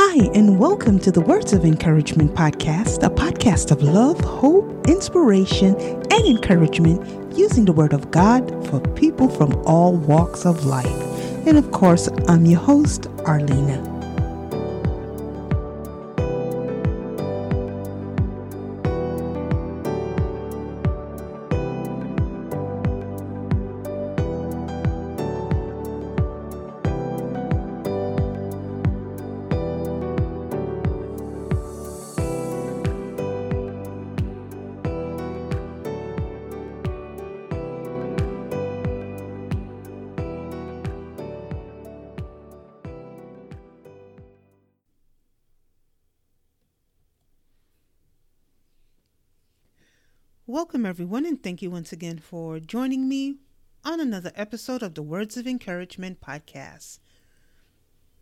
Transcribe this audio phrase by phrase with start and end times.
[0.00, 5.74] Hi, and welcome to the Words of Encouragement podcast, a podcast of love, hope, inspiration,
[5.74, 10.86] and encouragement using the Word of God for people from all walks of life.
[11.48, 13.97] And of course, I'm your host, Arlena.
[50.78, 53.38] Welcome, everyone, and thank you once again for joining me
[53.84, 57.00] on another episode of the Words of Encouragement podcast.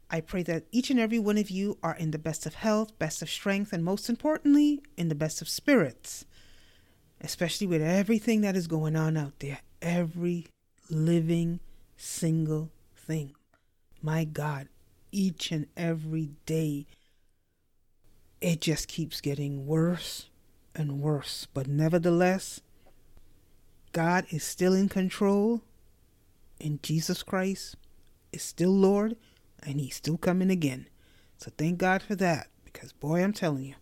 [0.09, 2.99] I pray that each and every one of you are in the best of health,
[2.99, 6.25] best of strength, and most importantly, in the best of spirits,
[7.21, 9.59] especially with everything that is going on out there.
[9.83, 10.47] Every
[10.89, 11.61] living
[11.99, 13.35] single thing.
[14.01, 14.71] My God,
[15.13, 16.87] each and every day,
[18.41, 20.31] it just keeps getting worse
[20.77, 21.47] and worse.
[21.53, 22.61] But nevertheless,
[23.93, 25.63] God is still in control,
[26.61, 27.77] and Jesus Christ
[28.33, 29.17] is still Lord,
[29.63, 30.89] and He's still coming again.
[31.39, 33.75] So thank God for that, because boy, I'm telling you.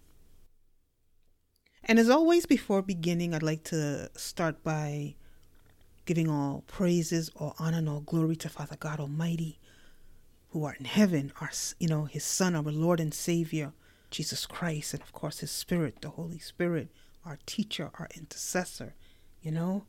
[1.82, 5.16] And as always, before beginning, I'd like to start by
[6.06, 9.58] giving all praises, all honor, and all glory to Father God Almighty,
[10.50, 13.72] who art in heaven, our you know His Son, our Lord and Savior
[14.14, 16.88] Jesus Christ, and of course His Spirit, the Holy Spirit,
[17.26, 18.94] our teacher, our intercessor,
[19.42, 19.86] you know?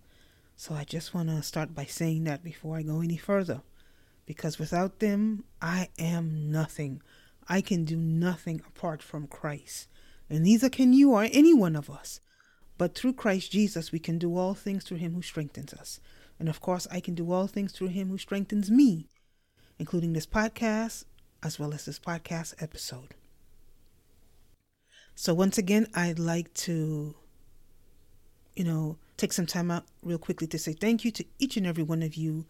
[0.56, 3.62] So I just want to start by saying that before I go any further.
[4.26, 7.03] Because without them, I am nothing.
[7.48, 9.88] I can do nothing apart from Christ.
[10.28, 12.20] And neither can you or any one of us.
[12.80, 16.00] But through Christ Jesus, we can do all things through Him who strengthens us.
[16.40, 19.08] And of course, I can do all things through Him who strengthens me,
[19.78, 21.06] including this podcast
[21.44, 23.14] as well as this podcast episode.
[25.18, 27.16] So, once again, I'd like to,
[28.53, 31.66] you know, take some time out real quickly to say thank you to each and
[31.66, 32.46] every one of you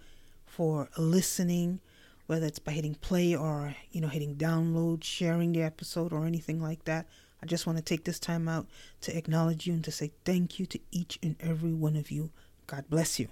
[0.48, 1.80] for listening,
[2.26, 6.59] whether it's by hitting play or, you know, hitting download, sharing the episode, or anything
[6.59, 7.06] like that.
[7.44, 8.66] I just want to take this time out
[9.02, 12.32] to acknowledge you and to say thank you to each and every one of you.
[12.66, 13.28] God bless you.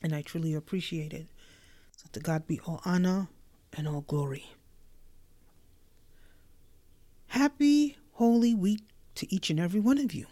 [0.00, 1.26] And I truly appreciate it.
[1.96, 3.26] So, to God be all honor
[3.72, 4.52] and all glory.
[7.34, 8.82] Happy Holy Week
[9.16, 10.26] to each and every one of you.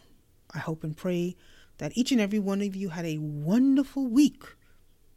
[0.55, 1.35] I hope and pray
[1.79, 4.45] that each and every one of you had a wonderful week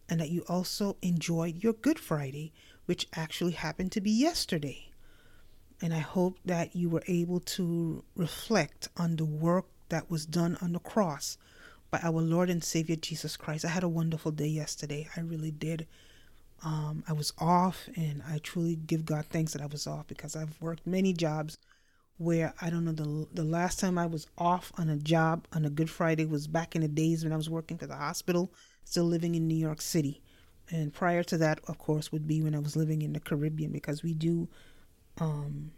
[0.09, 2.53] and that you also enjoyed your Good Friday,
[2.87, 4.89] which actually happened to be yesterday.
[5.79, 10.57] And I hope that you were able to reflect on the work that was done
[10.63, 11.37] on the cross
[11.91, 13.63] by our Lord and Savior Jesus Christ.
[13.63, 15.07] I had a wonderful day yesterday.
[15.15, 15.85] I really did.
[16.63, 20.35] Um, I was off, and I truly give God thanks that I was off because
[20.35, 21.59] I've worked many jobs
[22.17, 25.65] where I don't know the the last time I was off on a job on
[25.65, 28.53] a Good Friday was back in the days when I was working for the hospital,
[28.85, 30.21] still living in New York City.
[30.71, 33.71] And prior to that, of course, would be when I was living in the Caribbean
[33.71, 34.47] because we do
[35.19, 35.71] um,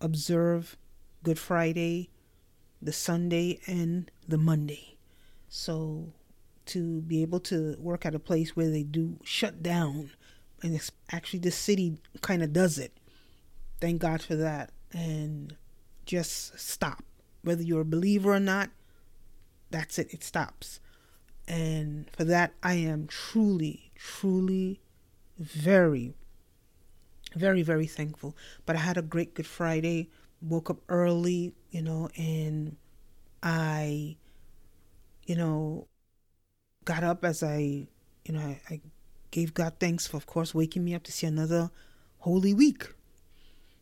[0.00, 0.76] observe
[1.22, 2.10] Good Friday,
[2.80, 4.96] the Sunday, and the Monday.
[5.48, 6.14] So
[6.66, 10.12] to be able to work at a place where they do shut down,
[10.62, 12.96] and it's actually the city kind of does it.
[13.80, 15.56] Thank God for that and
[16.06, 17.04] just stop.
[17.42, 18.70] Whether you're a believer or not,
[19.70, 20.80] that's it, it stops.
[21.48, 24.80] And for that, I am truly, truly
[25.38, 26.14] very,
[27.34, 28.36] very, very thankful.
[28.66, 30.10] But I had a great Good Friday,
[30.42, 32.76] woke up early, you know, and
[33.42, 34.16] I,
[35.24, 35.88] you know,
[36.84, 37.86] got up as I,
[38.24, 38.80] you know, I, I
[39.30, 41.70] gave God thanks for, of course, waking me up to see another
[42.18, 42.92] holy week.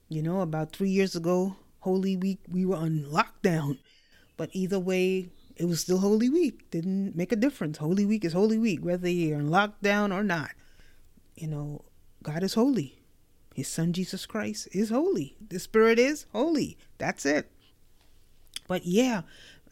[0.08, 3.78] You know, about three years ago, Holy Week, we were on lockdown.
[4.36, 6.71] But either way, it was still Holy Week.
[6.71, 7.78] Didn't make a difference.
[7.78, 10.50] Holy Week is Holy Week, whether you're in lockdown or not.
[11.34, 11.84] You know,
[12.22, 13.00] God is holy.
[13.54, 15.36] His Son Jesus Christ is holy.
[15.47, 16.78] The Spirit is holy.
[16.98, 17.50] That's it.
[18.68, 19.22] But yeah,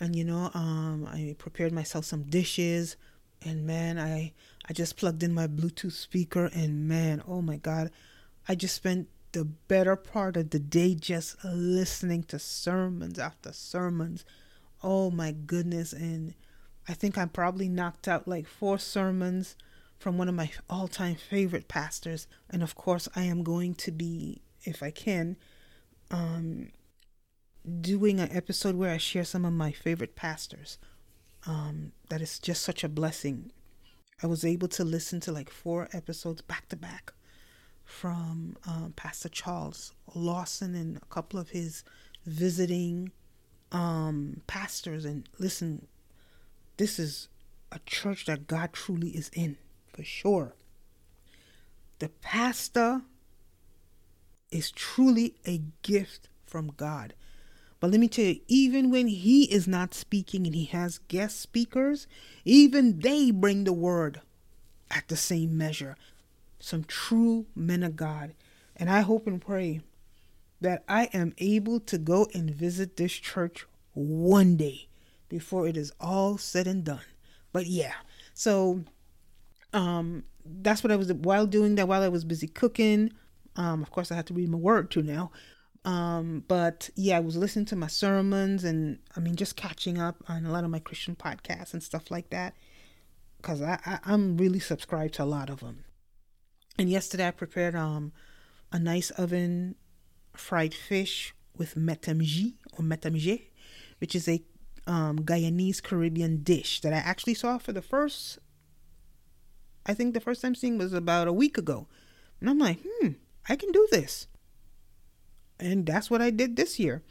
[0.00, 2.96] and you know, um, I prepared myself some dishes,
[3.42, 4.32] and man, I
[4.68, 7.90] I just plugged in my Bluetooth speaker, and man, oh my God,
[8.48, 14.24] I just spent the better part of the day just listening to sermons after sermons.
[14.82, 15.92] Oh my goodness.
[15.92, 16.34] And
[16.88, 19.56] I think I probably knocked out like four sermons
[19.98, 22.26] from one of my all time favorite pastors.
[22.50, 25.36] And of course, I am going to be if I can,
[26.10, 26.70] um,
[27.80, 30.78] doing an episode where I share some of my favorite pastors.
[31.46, 33.52] Um, that is just such a blessing.
[34.22, 37.12] I was able to listen to like four episodes back to back
[37.86, 41.84] from um, Pastor Charles Lawson and a couple of his
[42.26, 43.12] visiting
[43.72, 45.04] um, pastors.
[45.04, 45.86] And listen,
[46.76, 47.28] this is
[47.72, 49.56] a church that God truly is in,
[49.92, 50.54] for sure.
[52.00, 53.02] The pastor
[54.50, 57.14] is truly a gift from God.
[57.80, 61.40] But let me tell you, even when he is not speaking and he has guest
[61.40, 62.06] speakers,
[62.44, 64.20] even they bring the word
[64.90, 65.96] at the same measure.
[66.66, 68.34] Some true men of God.
[68.74, 69.82] And I hope and pray
[70.60, 74.88] that I am able to go and visit this church one day
[75.28, 77.04] before it is all said and done.
[77.52, 77.94] But yeah,
[78.34, 78.82] so
[79.72, 83.12] um that's what I was while doing that while I was busy cooking.
[83.54, 85.30] Um, of course I had to read my word too now.
[85.84, 90.16] Um, but yeah, I was listening to my sermons and I mean just catching up
[90.28, 92.54] on a lot of my Christian podcasts and stuff like that.
[93.40, 95.84] Cause I, I I'm really subscribed to a lot of them.
[96.78, 98.12] And yesterday I prepared um
[98.72, 99.76] a nice oven
[100.34, 103.48] fried fish with metamji or metamje,
[103.98, 104.42] which is a
[104.86, 108.38] um, Guyanese Caribbean dish that I actually saw for the first,
[109.84, 111.88] I think the first time seeing was about a week ago.
[112.40, 113.12] And I'm like, hmm,
[113.48, 114.28] I can do this.
[115.58, 117.02] And that's what I did this year.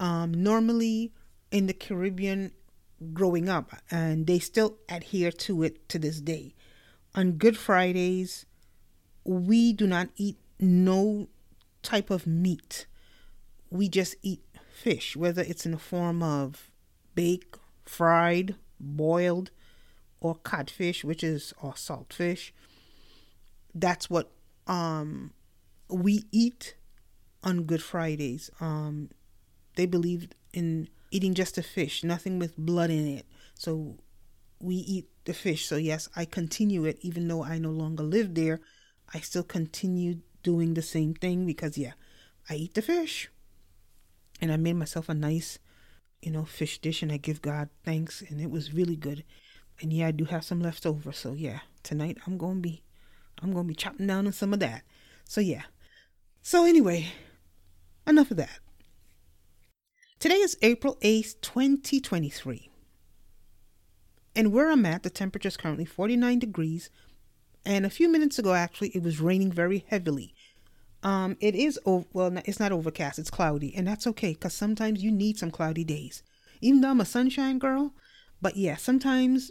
[0.00, 1.12] Um, normally
[1.50, 2.52] in the Caribbean
[3.12, 6.54] growing up, and they still adhere to it to this day.
[7.14, 8.46] On Good Fridays,
[9.24, 11.28] we do not eat no
[11.82, 12.86] type of meat.
[13.70, 14.42] We just eat
[14.72, 16.70] fish, whether it's in the form of
[17.14, 19.50] baked, fried, boiled,
[20.20, 22.52] or codfish, which is or saltfish.
[23.74, 24.30] That's what
[24.66, 25.32] um
[25.88, 26.74] we eat
[27.42, 28.50] on Good Fridays.
[28.60, 29.10] Um
[29.76, 33.26] they believe in eating just the fish, nothing with blood in it.
[33.54, 33.98] So
[34.60, 35.66] we eat the fish.
[35.66, 38.60] So yes, I continue it even though I no longer live there.
[39.14, 41.92] I still continue doing the same thing because yeah,
[42.48, 43.30] I eat the fish.
[44.40, 45.58] And I made myself a nice
[46.22, 49.24] you know, fish dish and I give God thanks and it was really good.
[49.80, 51.12] And yeah, I do have some left over.
[51.12, 52.84] So yeah, tonight I'm going to be
[53.42, 54.84] I'm going to be chopping down on some of that.
[55.24, 55.62] So yeah.
[56.42, 57.08] So anyway,
[58.06, 58.60] enough of that.
[60.20, 62.70] Today is April 8th, 2023.
[64.36, 66.90] And where I'm at, the temperature is currently 49 degrees.
[67.64, 70.34] And a few minutes ago, actually, it was raining very heavily.
[71.02, 73.18] Um, it is well, it's not overcast.
[73.18, 76.22] It's cloudy, and that's okay because sometimes you need some cloudy days.
[76.60, 77.92] Even though I'm a sunshine girl,
[78.40, 79.50] but yeah, sometimes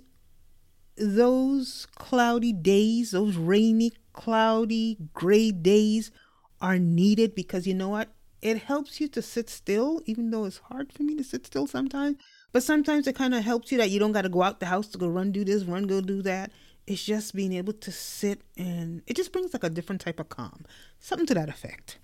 [0.97, 6.11] those cloudy days, those rainy, cloudy, gray days,
[6.61, 8.09] are needed because you know what?
[8.41, 11.67] It helps you to sit still, even though it's hard for me to sit still
[11.67, 12.17] sometimes.
[12.51, 14.65] But sometimes it kind of helps you that you don't got to go out the
[14.65, 16.51] house to go run do this, run go do that
[16.87, 20.29] it's just being able to sit and it just brings like a different type of
[20.29, 20.65] calm
[20.99, 21.99] something to that effect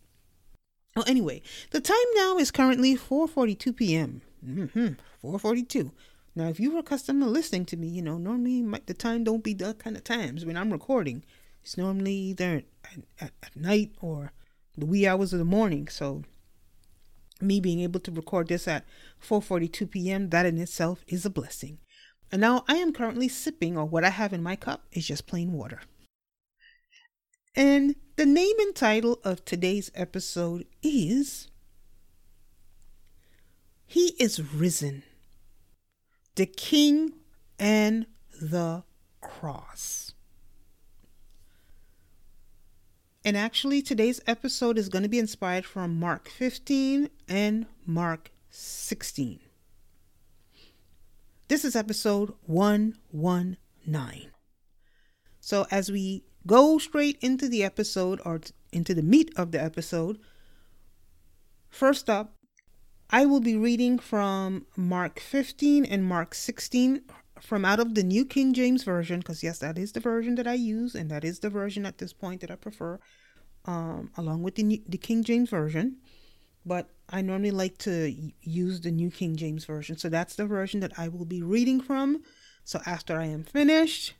[0.95, 1.41] well anyway
[1.71, 5.91] the time now is currently 4.42 p.m mm-hmm 4.42
[6.35, 9.23] now if you were accustomed to listening to me you know normally my, the time
[9.23, 11.23] don't be that kind of times when i'm recording
[11.63, 14.31] it's normally either at, at, at night or
[14.77, 16.23] the wee hours of the morning so
[17.41, 18.85] me being able to record this at
[19.21, 20.29] 4:42 p.m.
[20.29, 21.79] that in itself is a blessing.
[22.31, 25.27] And now I am currently sipping, or what I have in my cup is just
[25.27, 25.81] plain water.
[27.55, 31.49] And the name and title of today's episode is
[33.85, 35.03] He is Risen,
[36.35, 37.13] the King
[37.57, 38.05] and
[38.41, 38.83] the
[39.21, 40.13] Cross.
[43.23, 49.39] And actually, today's episode is going to be inspired from Mark 15 and Mark 16.
[51.49, 54.31] This is episode 119.
[55.39, 58.41] So, as we go straight into the episode or
[58.73, 60.19] into the meat of the episode,
[61.69, 62.33] first up,
[63.09, 67.03] I will be reading from Mark 15 and Mark 16
[67.39, 70.47] from out of the New King James Version, because yes, that is the version that
[70.47, 72.99] I use, and that is the version at this point that I prefer,
[73.63, 75.95] um, along with the, New, the King James Version
[76.67, 79.97] but I normally like to use the New King James Version.
[79.97, 82.23] So that's the version that I will be reading from.
[82.65, 84.13] So after I am finished,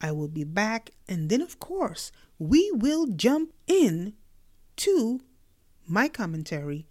[0.00, 0.90] I will be back.
[1.08, 4.14] And then, of course, we will jump in
[4.76, 5.22] to
[5.86, 6.86] my commentary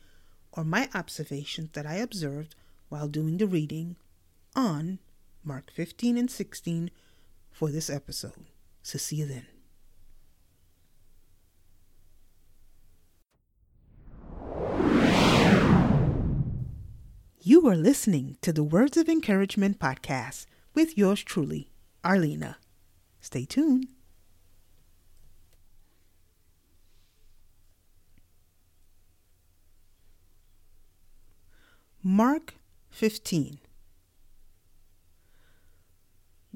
[0.52, 2.56] or my observations that I observed
[2.90, 3.96] while doing the reading
[4.56, 5.00] on
[5.44, 6.90] Mark 15 and 16
[7.52, 8.46] for this episode.
[8.82, 9.53] So see you then.
[17.46, 21.70] You are listening to the Words of Encouragement podcast with yours truly,
[22.02, 22.56] Arlena.
[23.20, 23.90] Stay tuned.
[32.02, 32.56] Mark
[32.92, 33.60] 15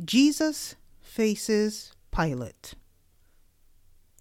[0.05, 2.75] Jesus faces Pilate.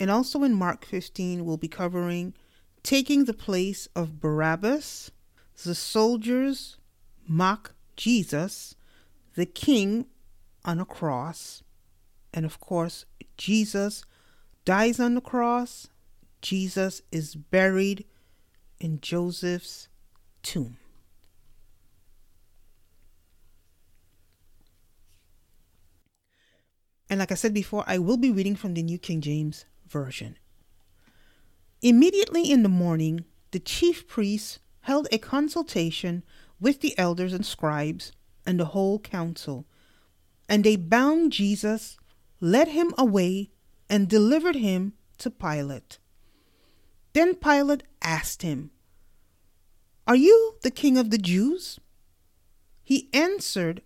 [0.00, 2.35] And also in Mark 15, we'll be covering
[2.82, 5.12] taking the place of Barabbas,
[5.65, 6.77] the soldiers
[7.27, 8.75] mock Jesus,
[9.35, 10.07] the king
[10.65, 11.63] on a cross,
[12.33, 14.05] and of course, Jesus
[14.65, 15.89] dies on the cross.
[16.43, 18.05] Jesus is buried
[18.79, 19.89] in Joseph's
[20.43, 20.77] tomb.
[27.09, 30.37] And like I said before, I will be reading from the New King James Version.
[31.81, 36.23] Immediately in the morning, the chief priests held a consultation
[36.61, 38.12] with the elders and scribes
[38.47, 39.66] and the whole council.
[40.49, 41.97] And they bound Jesus,
[42.40, 43.50] led him away,
[43.90, 45.99] and delivered him to Pilate.
[47.14, 48.71] Then Pilate asked him,
[50.07, 51.81] Are you the king of the Jews?
[52.85, 53.83] He answered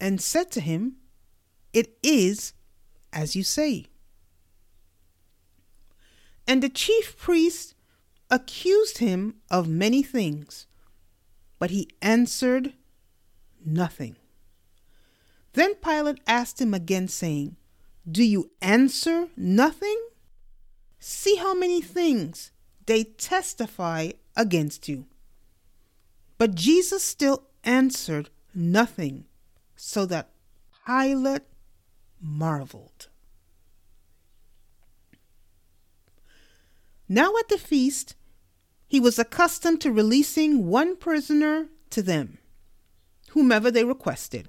[0.00, 0.96] and said to him,
[1.72, 2.54] It is
[3.12, 3.86] as you say.
[6.48, 7.76] And the chief priests
[8.30, 10.66] accused him of many things,
[11.58, 12.74] but he answered
[13.64, 14.16] nothing.
[15.54, 17.56] Then Pilate asked him again, saying,
[18.10, 20.00] Do you answer nothing?
[20.98, 22.52] See how many things
[22.86, 25.06] they testify against you.
[26.38, 29.26] But Jesus still answered nothing,
[29.76, 30.30] so that
[30.86, 31.42] Pilate
[32.20, 33.08] marveled.
[37.08, 38.14] Now at the feast,
[38.90, 42.38] he was accustomed to releasing one prisoner to them,
[43.30, 44.48] whomever they requested.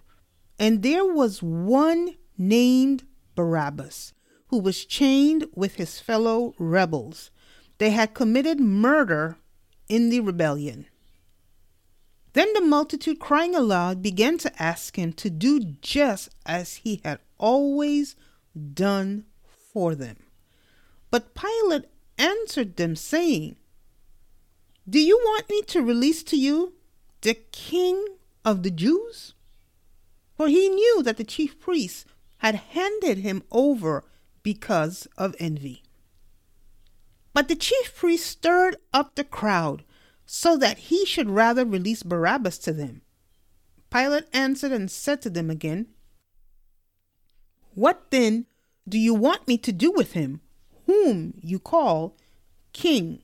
[0.57, 3.03] And there was one named
[3.35, 4.13] Barabbas,
[4.47, 7.29] who was chained with his fellow rebels.
[7.77, 9.37] They had committed murder
[9.87, 10.87] in the rebellion.
[12.33, 17.19] Then the multitude, crying aloud, began to ask him to do just as he had
[17.37, 18.15] always
[18.73, 19.25] done
[19.71, 20.17] for them.
[21.11, 21.85] But Pilate
[22.17, 23.57] answered them, saying,
[24.91, 26.73] Do you want me to release to you
[27.21, 28.05] the king
[28.43, 29.33] of the Jews?
[30.35, 32.03] For he knew that the chief priests
[32.39, 34.03] had handed him over
[34.43, 35.81] because of envy.
[37.33, 39.85] But the chief priests stirred up the crowd
[40.25, 43.01] so that he should rather release Barabbas to them.
[43.91, 45.87] Pilate answered and said to them again,
[47.75, 48.45] What then
[48.89, 50.41] do you want me to do with him,
[50.85, 52.17] whom you call
[52.73, 53.21] King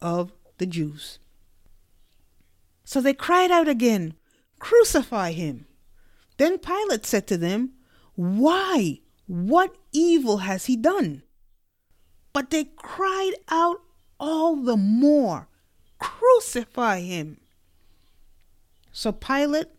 [0.00, 1.18] of the Jews?
[2.84, 4.14] So they cried out again,
[4.60, 5.66] Crucify him.
[6.36, 7.72] Then Pilate said to them,
[8.14, 9.00] Why?
[9.26, 11.24] What evil has he done?
[12.32, 13.80] But they cried out
[14.20, 15.48] all the more,
[15.98, 17.40] Crucify him.
[18.92, 19.70] So Pilate,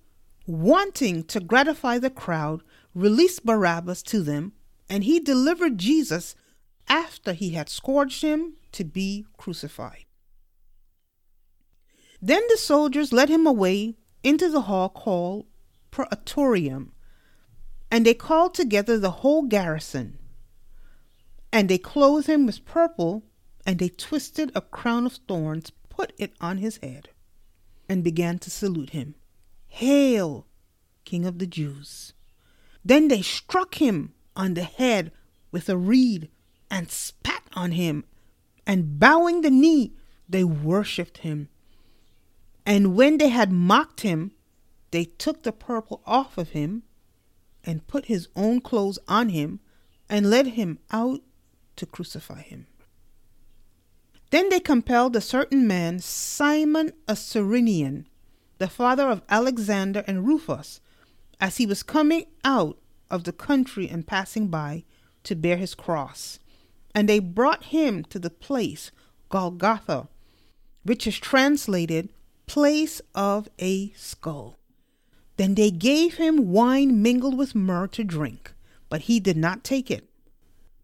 [0.45, 2.61] wanting to gratify the crowd,
[2.93, 4.51] released Barabbas to them,
[4.89, 6.35] and he delivered Jesus
[6.89, 10.03] after he had scourged him to be crucified.
[12.25, 15.45] Then the soldiers led him away into the hall called
[15.91, 16.93] Praetorium,
[17.91, 20.17] and they called together the whole garrison.
[21.51, 23.25] And they clothed him with purple,
[23.65, 27.09] and they twisted a crown of thorns put it on his head
[27.89, 29.15] and began to salute him.
[29.67, 30.47] Hail,
[31.03, 32.13] King of the Jews!
[32.85, 35.11] Then they struck him on the head
[35.51, 36.29] with a reed
[36.71, 38.05] and spat on him,
[38.65, 39.91] and bowing the knee,
[40.29, 41.49] they worshipped him.
[42.65, 44.31] And when they had mocked him,
[44.91, 46.83] they took the purple off of him
[47.63, 49.59] and put his own clothes on him
[50.09, 51.21] and led him out
[51.75, 52.67] to crucify him.
[54.29, 58.07] Then they compelled a certain man, Simon a Cyrenian,
[58.57, 60.79] the father of Alexander and Rufus,
[61.39, 62.77] as he was coming out
[63.09, 64.85] of the country and passing by,
[65.23, 66.39] to bear his cross.
[66.95, 68.91] And they brought him to the place
[69.29, 70.07] Golgotha,
[70.83, 72.09] which is translated
[72.45, 74.57] place of a skull.
[75.37, 78.53] Then they gave him wine mingled with myrrh to drink,
[78.89, 80.07] but he did not take it.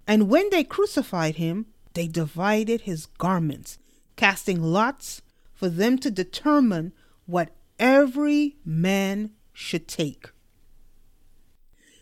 [0.08, 3.78] And when they crucified him, they divided his garments,
[4.16, 5.22] casting lots
[5.54, 6.94] for them to determine
[7.26, 10.30] what every man should take.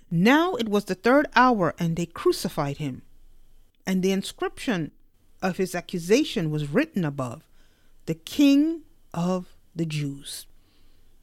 [0.10, 3.02] Now it was the third hour, and they crucified him.
[3.86, 4.92] And the inscription
[5.42, 7.44] of his accusation was written above
[8.06, 8.84] The King
[9.14, 10.48] of the Jews.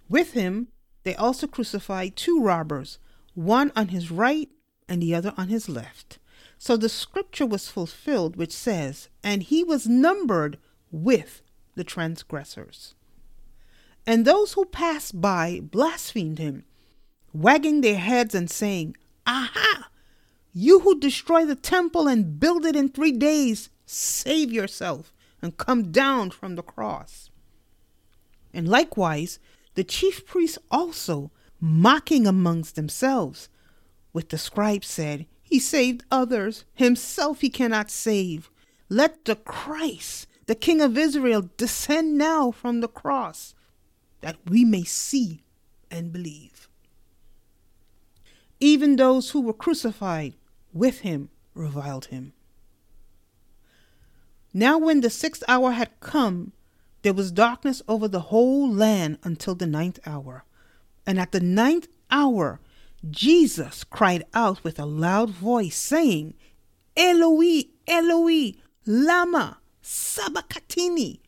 [0.09, 0.69] With him,
[1.03, 2.99] they also crucified two robbers,
[3.35, 4.49] one on his right
[4.88, 6.19] and the other on his left.
[6.59, 10.59] So the scripture was fulfilled, which says, And he was numbered
[10.91, 11.43] with
[11.75, 12.95] the transgressors.
[14.07, 16.64] And those who passed by blasphemed him,
[17.33, 19.88] wagging their heads and saying, Aha!
[20.53, 25.12] You who destroy the temple and build it in three days, save yourself
[25.43, 27.31] and come down from the cross.
[28.55, 29.41] And likewise,
[29.75, 33.49] the chief priests also, mocking amongst themselves,
[34.13, 38.51] with the scribes said, He saved others, himself he cannot save.
[38.89, 43.55] Let the Christ, the King of Israel, descend now from the cross,
[44.21, 45.43] that we may see
[45.91, 46.69] and believe.
[48.61, 50.35] Even those who were crucified
[50.73, 52.33] with him reviled him.
[54.53, 56.53] Now, when the sixth hour had come,
[57.05, 60.43] there was darkness over the whole land until the ninth hour.
[61.07, 62.61] And at the ninth hour,
[63.11, 66.33] Jesus cried out with a loud voice, saying,
[66.97, 68.55] Eloi, Eloi,
[68.87, 71.21] lama sabachthani,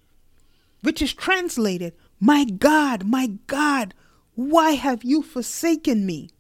[0.81, 3.93] which is translated, My God, my God,
[4.35, 6.31] why have you forsaken me?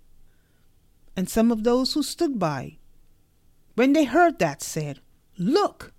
[1.15, 2.79] And some of those who stood by,
[3.75, 5.01] when they heard that, said,
[5.37, 5.93] Look,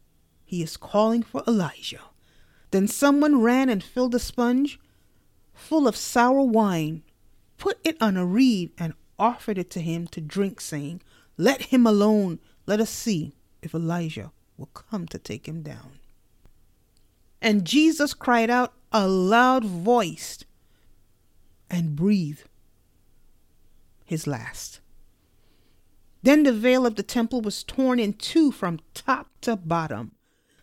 [0.44, 2.02] he is calling for Elijah.
[2.72, 4.80] Then someone ran and filled a sponge
[5.54, 7.04] full of sour wine,
[7.58, 11.02] put it on a reed, and offered it to him to drink, saying,
[11.38, 12.40] Let him alone.
[12.66, 16.00] Let us see if Elijah will come to take him down.
[17.42, 20.44] And Jesus cried out a loud voice
[21.70, 22.44] and breathed
[24.06, 24.80] his last.
[26.24, 30.14] Then the veil of the temple was torn in two from top to bottom.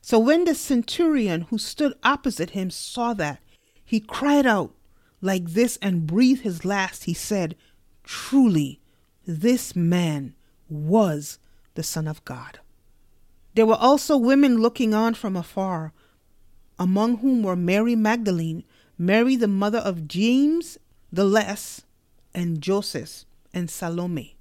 [0.06, 3.40] So when the centurion who stood opposite him saw that,
[3.82, 4.75] he cried out
[5.23, 7.04] like this and breathed his last.
[7.04, 7.56] He said,
[8.02, 8.80] Truly,
[9.26, 10.34] this man
[10.69, 11.38] was
[11.73, 12.58] the Son of God.
[13.54, 15.95] There were also women looking on from afar,
[16.78, 18.62] among whom were Mary Magdalene,
[18.99, 20.76] Mary the mother of James
[21.10, 21.80] the Less,
[22.34, 24.36] and Joseph, and Salome,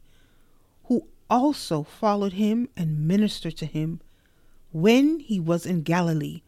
[0.87, 4.01] who also followed him and ministered to him
[4.73, 6.41] when he was in Galilee,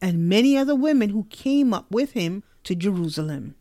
[0.00, 3.54] and many other women who came up with him to Jerusalem.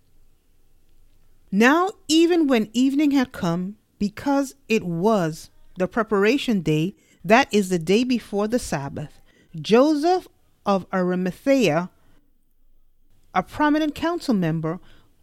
[1.52, 7.80] Now, even when evening had come, because it was the preparation day, that is the
[7.80, 9.22] day before the Sabbath,
[9.56, 10.28] Joseph
[10.66, 11.90] of Arimathea,
[13.34, 14.80] a prominent council member,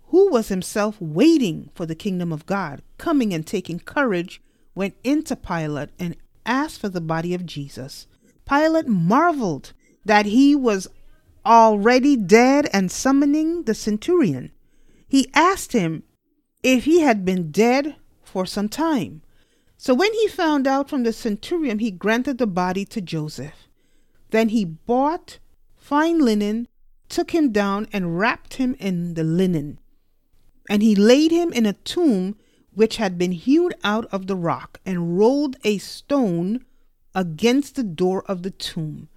[0.08, 4.40] who was himself waiting for the kingdom of God, coming and taking courage,
[4.74, 8.06] went into Pilate and asked for the body of Jesus.
[8.48, 9.72] Pilate marveled
[10.04, 10.88] that he was
[11.44, 14.52] already dead and summoning the centurion.
[15.08, 16.02] He asked him
[16.62, 19.22] if he had been dead for some time.
[19.76, 23.68] So when he found out from the centurion, he granted the body to Joseph.
[24.30, 25.38] Then he bought
[25.76, 26.66] fine linen,
[27.08, 29.78] took him down, and wrapped him in the linen.
[30.68, 32.36] And he laid him in a tomb
[32.74, 36.64] which had been hewn out of the rock, and rolled a stone
[37.16, 39.08] against the door of the tomb.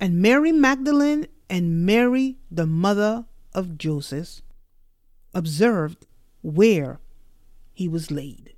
[0.00, 4.42] And Mary Magdalene and Mary, the mother of Joseph,
[5.32, 6.04] observed
[6.42, 6.98] where
[7.72, 8.56] he was laid.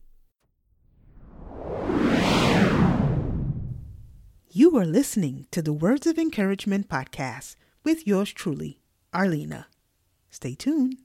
[4.51, 8.81] You are listening to the Words of Encouragement podcast with yours truly,
[9.13, 9.67] Arlena.
[10.31, 10.97] Stay tuned.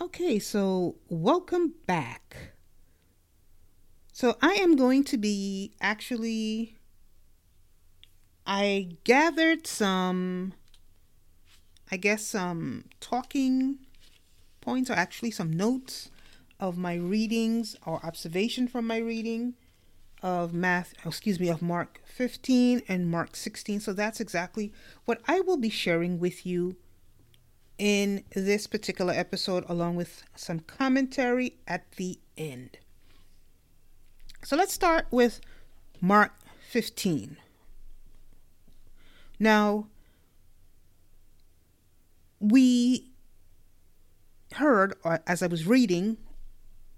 [0.00, 2.55] Okay, so welcome back.
[4.16, 6.78] So I am going to be actually.
[8.46, 10.54] I gathered some,
[11.92, 13.80] I guess, some talking
[14.62, 16.08] points, or actually some notes
[16.58, 19.52] of my readings or observation from my reading
[20.22, 23.80] of math, oh, excuse me, of Mark 15 and Mark 16.
[23.80, 24.72] So that's exactly
[25.04, 26.76] what I will be sharing with you
[27.76, 32.78] in this particular episode, along with some commentary at the end.
[34.46, 35.40] So let's start with
[36.00, 36.32] Mark
[36.70, 37.36] 15.
[39.40, 39.88] Now,
[42.38, 43.10] we
[44.52, 46.18] heard, or as I was reading,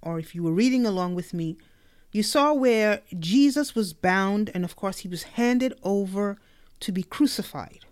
[0.03, 1.57] or if you were reading along with me,
[2.13, 6.37] you saw where Jesus was bound, and of course, he was handed over
[6.81, 7.87] to be crucified.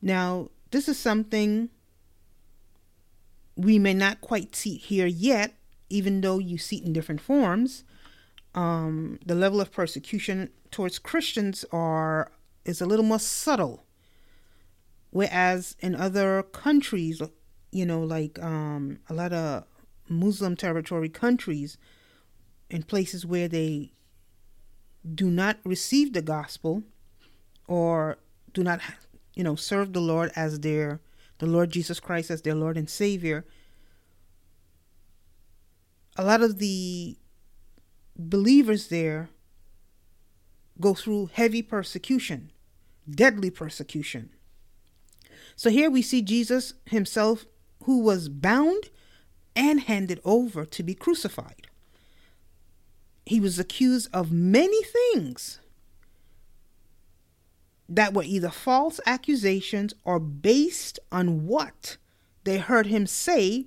[0.00, 1.68] Now, this is something
[3.56, 5.56] we may not quite see here yet,
[5.90, 7.84] even though you see it in different forms,
[8.54, 12.30] um, the level of persecution towards Christians are
[12.64, 13.84] is a little more subtle.
[15.10, 17.22] Whereas in other countries,
[17.70, 19.64] you know, like um, a lot of
[20.08, 21.78] Muslim territory countries,
[22.70, 23.92] in places where they
[25.14, 26.82] do not receive the gospel
[27.68, 28.18] or
[28.52, 28.80] do not,
[29.34, 31.00] you know, serve the Lord as their,
[31.38, 33.44] the Lord Jesus Christ as their Lord and Savior,
[36.16, 37.16] a lot of the
[38.16, 39.28] believers there
[40.80, 42.50] go through heavy persecution,
[43.08, 44.30] deadly persecution.
[45.56, 47.46] So here we see Jesus himself,
[47.84, 48.90] who was bound
[49.54, 51.68] and handed over to be crucified.
[53.26, 55.60] He was accused of many things
[57.88, 61.96] that were either false accusations or based on what
[62.44, 63.66] they heard him say,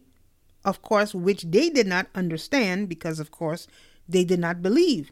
[0.66, 3.68] of course, which they did not understand because, of course,
[4.08, 5.12] they did not believe.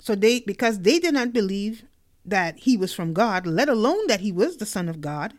[0.00, 1.84] So they, because they did not believe
[2.24, 5.34] that he was from God, let alone that he was the Son of God,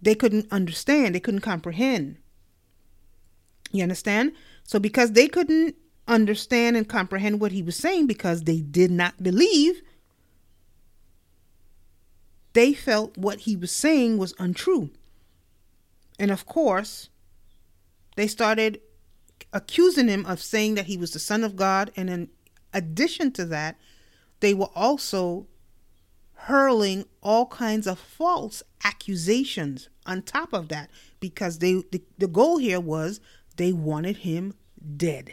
[0.00, 2.16] they couldn't understand, they couldn't comprehend.
[3.72, 4.32] You understand?
[4.64, 5.76] So because they couldn't
[6.08, 9.82] understand and comprehend what he was saying because they did not believe,
[12.52, 14.90] they felt what he was saying was untrue.
[16.18, 17.09] And of course,
[18.20, 18.82] they started
[19.50, 21.90] accusing him of saying that he was the Son of God.
[21.96, 22.28] And in
[22.74, 23.78] addition to that,
[24.40, 25.46] they were also
[26.34, 32.58] hurling all kinds of false accusations on top of that because they the, the goal
[32.58, 33.20] here was
[33.56, 34.52] they wanted him
[34.98, 35.32] dead.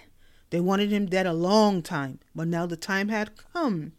[0.50, 3.91] They wanted him dead a long time, but now the time had come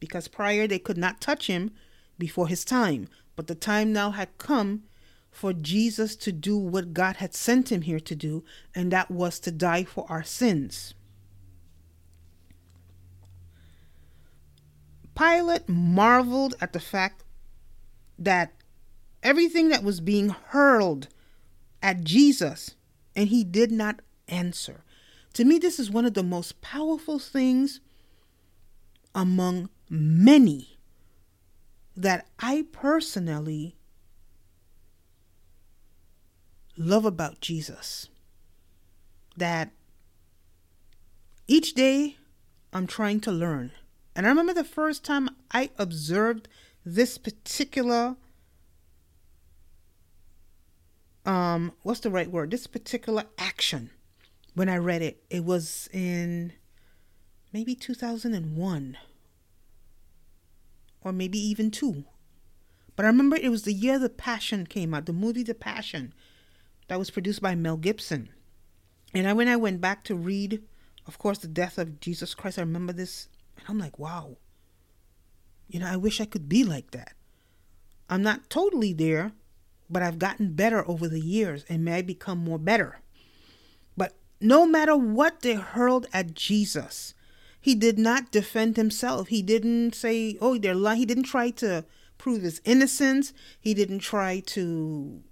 [0.00, 1.70] because prior they could not touch him
[2.18, 3.06] before his time.
[3.36, 4.82] But the time now had come
[5.34, 8.44] for Jesus to do what God had sent him here to do,
[8.74, 10.94] and that was to die for our sins.
[15.16, 17.24] Pilate marveled at the fact
[18.16, 18.52] that
[19.24, 21.08] everything that was being hurled
[21.82, 22.76] at Jesus,
[23.16, 24.84] and he did not answer.
[25.34, 27.80] To me, this is one of the most powerful things
[29.16, 30.78] among many
[31.96, 33.76] that I personally
[36.76, 38.08] love about Jesus.
[39.36, 39.72] That
[41.46, 42.16] each day
[42.72, 43.72] I'm trying to learn.
[44.16, 46.48] And I remember the first time I observed
[46.84, 48.16] this particular
[51.26, 52.50] um what's the right word?
[52.50, 53.90] This particular action
[54.54, 55.24] when I read it.
[55.30, 56.52] It was in
[57.52, 58.98] maybe 2001
[61.00, 62.04] or maybe even 2.
[62.96, 66.14] But I remember it was the year The Passion came out, the movie The Passion
[66.88, 68.30] that was produced by Mel Gibson.
[69.12, 70.62] And I, when I went back to read,
[71.06, 74.36] of course, the death of Jesus Christ, I remember this, and I'm like, wow.
[75.68, 77.14] You know, I wish I could be like that.
[78.08, 79.32] I'm not totally there,
[79.88, 83.00] but I've gotten better over the years and may I become more better.
[83.96, 87.14] But no matter what they hurled at Jesus,
[87.60, 89.28] he did not defend himself.
[89.28, 90.98] He didn't say, oh, they're lying.
[90.98, 91.84] He didn't try to
[92.18, 93.32] prove his innocence.
[93.58, 95.22] He didn't try to,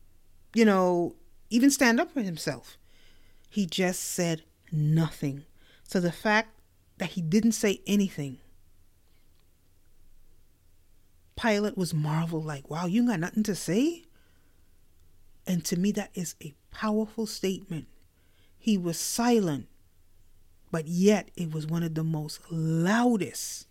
[0.54, 1.14] you know,
[1.52, 2.78] even stand up for himself.
[3.48, 5.44] He just said nothing.
[5.84, 6.58] So the fact
[6.98, 8.38] that he didn't say anything,
[11.36, 14.04] Pilate was marveled, like, wow, you got nothing to say?
[15.46, 17.86] And to me, that is a powerful statement.
[18.58, 19.68] He was silent,
[20.70, 23.66] but yet it was one of the most loudest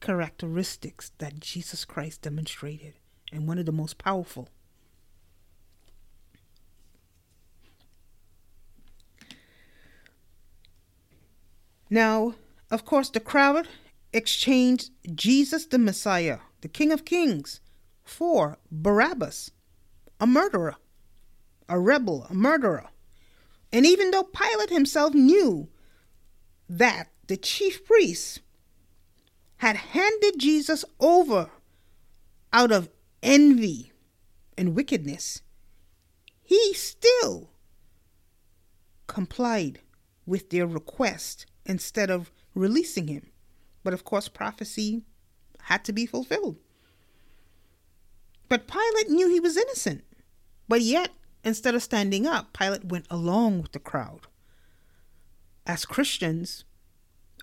[0.00, 2.94] characteristics that Jesus Christ demonstrated,
[3.32, 4.48] and one of the most powerful.
[11.92, 12.36] Now,
[12.70, 13.68] of course, the crowd
[14.14, 17.60] exchanged Jesus the Messiah, the King of Kings,
[18.02, 19.50] for Barabbas,
[20.18, 20.76] a murderer,
[21.68, 22.86] a rebel, a murderer.
[23.70, 25.68] And even though Pilate himself knew
[26.66, 28.40] that the chief priests
[29.58, 31.50] had handed Jesus over
[32.54, 32.88] out of
[33.22, 33.92] envy
[34.56, 35.42] and wickedness,
[36.40, 37.50] he still
[39.06, 39.80] complied
[40.24, 43.26] with their request instead of releasing him.
[43.84, 45.02] But of course, prophecy
[45.62, 46.56] had to be fulfilled.
[48.48, 50.04] But Pilate knew he was innocent.
[50.68, 51.10] But yet,
[51.44, 54.26] instead of standing up, Pilate went along with the crowd.
[55.66, 56.64] As Christians,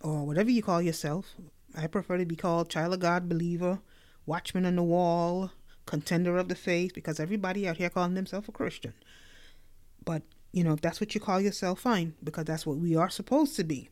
[0.02, 1.36] or whatever you call yourself,
[1.76, 3.80] I prefer to be called child of God, believer,
[4.26, 5.52] watchman on the wall,
[5.86, 8.94] contender of the faith, because everybody out here calling themselves a Christian.
[10.06, 13.10] But, you know, if that's what you call yourself, fine, because that's what we are
[13.10, 13.90] supposed to be.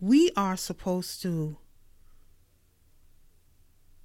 [0.00, 1.58] We are supposed to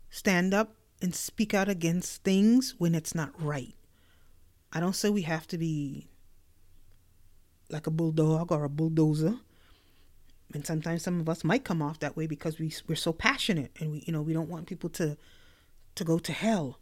[0.10, 3.74] stand up and speak out against things when it's not right.
[4.74, 6.08] I don't say we have to be
[7.70, 9.36] like a bulldog or a bulldozer.
[10.54, 13.72] And sometimes some of us might come off that way because we we're so passionate
[13.80, 15.18] and we you know we don't want people to
[15.96, 16.80] to go to hell.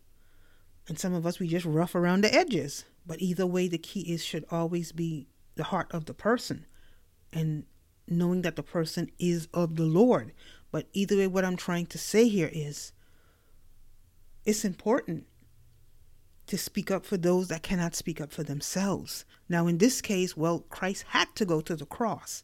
[0.88, 2.86] And some of us we just rough around the edges.
[3.06, 6.65] But either way the key is should always be the heart of the person
[7.32, 7.65] and
[8.07, 10.33] knowing that the person is of the Lord.
[10.71, 12.91] But either way what I'm trying to say here is
[14.45, 15.25] it's important
[16.47, 19.25] to speak up for those that cannot speak up for themselves.
[19.47, 22.43] Now, in this case, well, Christ had to go to the cross,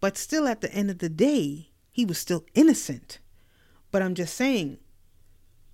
[0.00, 3.18] but still, at the end of the day, he was still innocent.
[3.90, 4.78] But I'm just saying,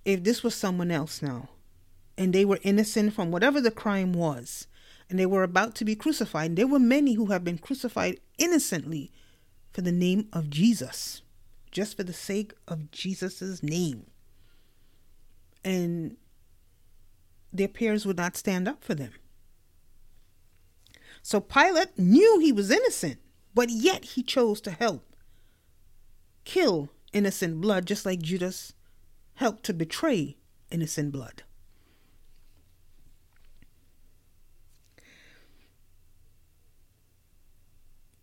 [0.05, 1.49] if this was someone else now,
[2.17, 4.67] and they were innocent from whatever the crime was,
[5.09, 9.11] and they were about to be crucified, there were many who have been crucified innocently
[9.71, 11.21] for the name of Jesus,
[11.71, 14.07] just for the sake of Jesus' name.
[15.63, 16.17] And
[17.53, 19.11] their peers would not stand up for them.
[21.21, 23.19] So Pilate knew he was innocent,
[23.53, 25.15] but yet he chose to help
[26.45, 28.73] kill innocent blood, just like Judas
[29.35, 30.37] helped to betray
[30.71, 31.43] innocent blood.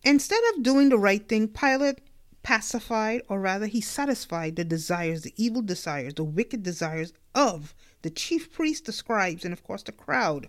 [0.05, 2.01] Instead of doing the right thing, Pilate
[2.43, 8.11] pacified, or rather, he satisfied the desires, the evil desires, the wicked desires of the
[8.11, 10.49] chief priests, the scribes, and of course the crowd.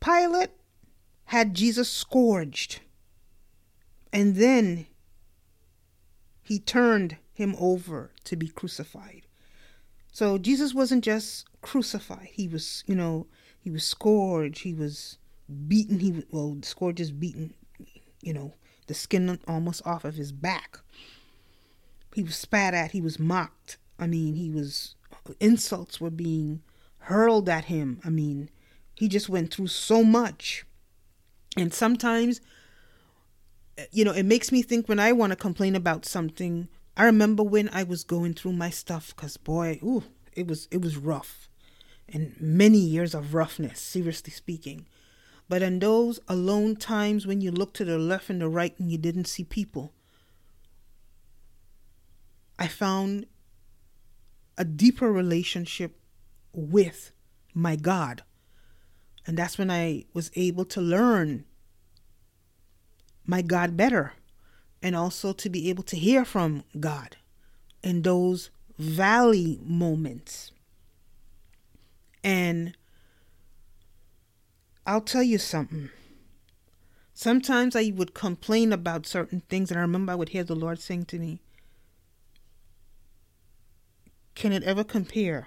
[0.00, 0.50] Pilate
[1.26, 2.80] had Jesus scourged,
[4.12, 4.86] and then
[6.42, 9.22] he turned him over to be crucified.
[10.12, 12.28] So Jesus wasn't just crucified.
[12.32, 13.26] He was, you know,
[13.58, 14.62] he was scourged.
[14.62, 15.18] He was
[15.66, 15.98] beaten.
[15.98, 17.54] He was well, the scourge is beaten,
[18.24, 18.54] you know,
[18.86, 20.78] the skin almost off of his back.
[22.14, 22.92] He was spat at.
[22.92, 23.76] He was mocked.
[23.98, 24.94] I mean, he was
[25.40, 26.62] insults were being
[26.98, 28.00] hurled at him.
[28.04, 28.50] I mean,
[28.94, 30.64] he just went through so much.
[31.56, 32.40] And sometimes,
[33.90, 36.68] you know, it makes me think when I want to complain about something.
[36.96, 40.80] I remember when I was going through my stuff, cause boy, ooh, it was it
[40.80, 41.48] was rough,
[42.08, 43.80] and many years of roughness.
[43.80, 44.86] Seriously speaking,
[45.48, 48.90] but in those alone times when you look to the left and the right and
[48.90, 49.92] you didn't see people,
[52.58, 53.26] I found
[54.56, 55.98] a deeper relationship
[56.52, 57.12] with
[57.52, 58.22] my God.
[59.26, 61.44] And that's when I was able to learn
[63.26, 64.12] my God better
[64.82, 67.16] and also to be able to hear from God
[67.82, 70.52] in those valley moments.
[72.22, 72.76] And
[74.86, 75.90] I'll tell you something.
[77.14, 80.80] Sometimes I would complain about certain things, and I remember I would hear the Lord
[80.80, 81.40] saying to me,
[84.34, 85.46] can it ever compare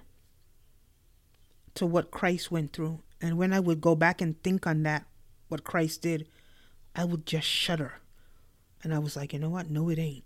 [1.76, 3.02] to what Christ went through?
[3.22, 5.06] And when I would go back and think on that,
[5.50, 6.28] what Christ did,
[6.96, 7.96] I would just shudder.
[8.82, 9.70] And I was like, you know what?
[9.70, 10.24] No, it ain't.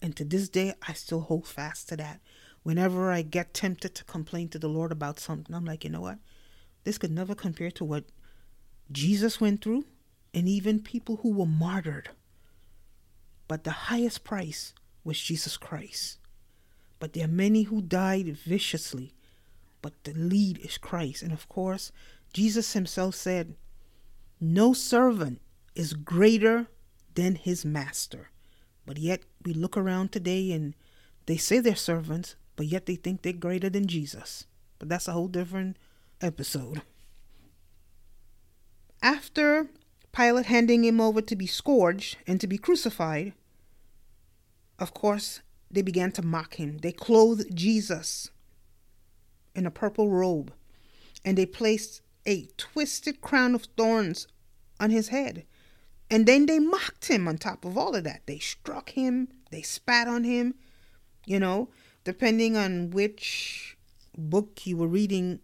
[0.00, 2.20] And to this day, I still hold fast to that.
[2.62, 6.00] Whenever I get tempted to complain to the Lord about something, I'm like, you know
[6.00, 6.18] what?
[6.84, 8.04] This could never compare to what
[8.90, 9.84] Jesus went through
[10.32, 12.10] and even people who were martyred.
[13.48, 16.18] But the highest price was Jesus Christ.
[16.98, 19.14] But there are many who died viciously.
[19.82, 21.22] But the lead is Christ.
[21.22, 21.92] And of course,
[22.32, 23.54] Jesus himself said,
[24.40, 25.40] No servant
[25.74, 26.66] is greater
[27.14, 28.30] than his master.
[28.84, 30.74] But yet we look around today and
[31.26, 34.46] they say they're servants, but yet they think they're greater than Jesus.
[34.78, 35.76] But that's a whole different
[36.20, 36.82] episode.
[39.06, 39.68] After
[40.10, 43.34] Pilate handing him over to be scourged and to be crucified,
[44.80, 46.78] of course, they began to mock him.
[46.78, 48.30] They clothed Jesus
[49.54, 50.52] in a purple robe,
[51.24, 54.26] and they placed a twisted crown of thorns
[54.80, 55.46] on his head.
[56.10, 58.22] And then they mocked him on top of all of that.
[58.26, 60.56] They struck him, they spat on him,
[61.26, 61.68] you know,
[62.02, 63.76] depending on which
[64.18, 65.38] book you were reading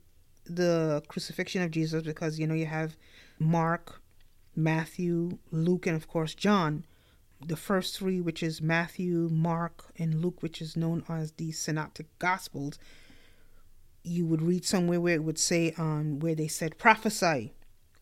[0.47, 2.97] the crucifixion of Jesus, because, you know, you have
[3.43, 4.01] Mark,
[4.55, 6.85] Matthew, Luke, and of course John
[7.47, 12.07] the first three, which is Matthew, Mark, and Luke, which is known as the Synoptic
[12.19, 12.79] Gospels,
[14.03, 17.53] you would read somewhere where it would say, um, where they said, prophesy,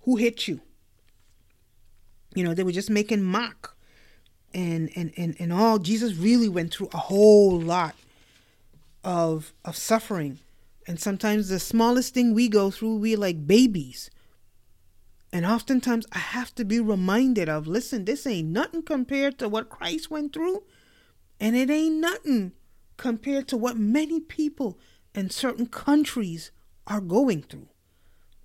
[0.03, 0.61] who hit you?
[2.35, 3.77] You know, they were just making mock.
[4.53, 7.95] And, and, and, and all Jesus really went through a whole lot
[9.05, 10.41] of of suffering.
[10.89, 14.11] And sometimes the smallest thing we go through, we're like babies.
[15.33, 19.69] And oftentimes I have to be reminded of listen, this ain't nothing compared to what
[19.69, 20.65] Christ went through.
[21.39, 22.53] And it ain't nothing
[22.97, 24.79] compared to what many people
[25.15, 26.51] in certain countries
[26.87, 27.69] are going through.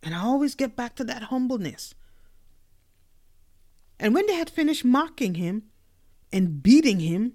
[0.03, 1.95] And I always get back to that humbleness.
[3.99, 5.63] And when they had finished mocking him
[6.31, 7.33] and beating him,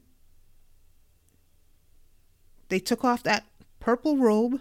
[2.69, 3.45] they took off that
[3.81, 4.61] purple robe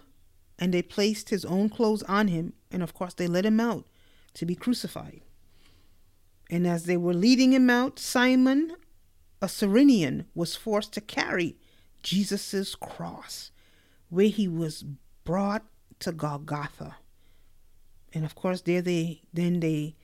[0.58, 2.54] and they placed his own clothes on him.
[2.70, 3.86] And of course, they let him out
[4.34, 5.22] to be crucified.
[6.50, 8.72] And as they were leading him out, Simon,
[9.40, 11.56] a Cyrenian, was forced to carry
[12.02, 13.52] Jesus' cross,
[14.08, 14.84] where he was
[15.24, 15.64] brought
[16.00, 16.96] to Golgotha.
[18.12, 19.94] And of course, there they then they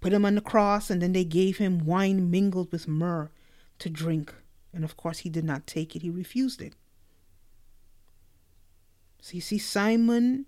[0.00, 3.30] put him on the cross, and then they gave him wine mingled with myrrh
[3.78, 4.34] to drink.
[4.72, 6.74] And of course, he did not take it; he refused it.
[9.20, 10.46] So you see, Simon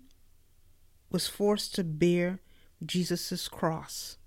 [1.11, 2.39] was forced to bear
[2.85, 4.17] Jesus' cross.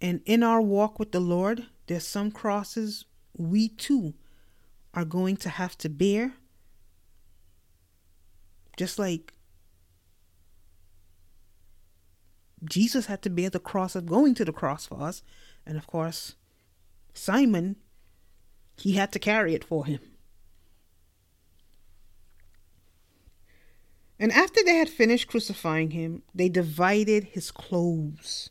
[0.00, 3.04] And in our walk with the Lord, there's some crosses
[3.36, 4.14] we too
[4.94, 6.34] are going to have to bear.
[8.76, 9.34] Just like
[12.64, 15.22] Jesus had to bear the cross of going to the cross for us.
[15.66, 16.36] And of course,
[17.14, 17.76] Simon,
[18.76, 20.00] he had to carry it for him.
[24.18, 28.50] And after they had finished crucifying him, they divided his clothes.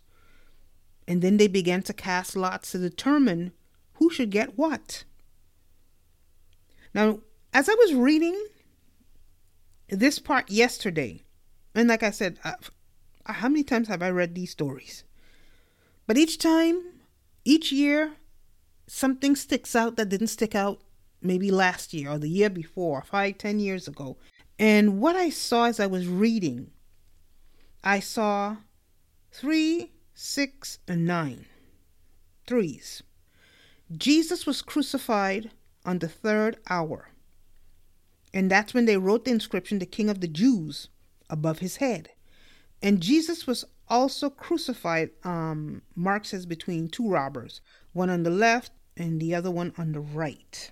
[1.08, 3.52] And then they began to cast lots to determine
[3.94, 5.04] who should get what.
[6.94, 7.20] Now,
[7.54, 8.48] as I was reading
[9.90, 11.24] this part yesterday,
[11.76, 12.54] and like I said, uh,
[13.26, 15.04] how many times have I read these stories?
[16.06, 16.82] But each time,
[17.44, 18.14] each year,
[18.88, 20.82] something sticks out that didn't stick out
[21.22, 24.18] maybe last year or the year before, five, ten years ago.
[24.60, 26.72] And what I saw as I was reading,
[27.84, 28.58] I saw
[29.32, 31.46] three, six, and nine.
[32.48, 33.04] Threes.
[33.96, 35.52] Jesus was crucified
[35.86, 37.10] on the third hour.
[38.34, 40.90] And that's when they wrote the inscription, the King of the Jews,
[41.30, 42.10] above his head.
[42.82, 47.62] And Jesus was also crucified, um, Mark says, between two robbers,
[47.94, 50.72] one on the left and the other one on the right.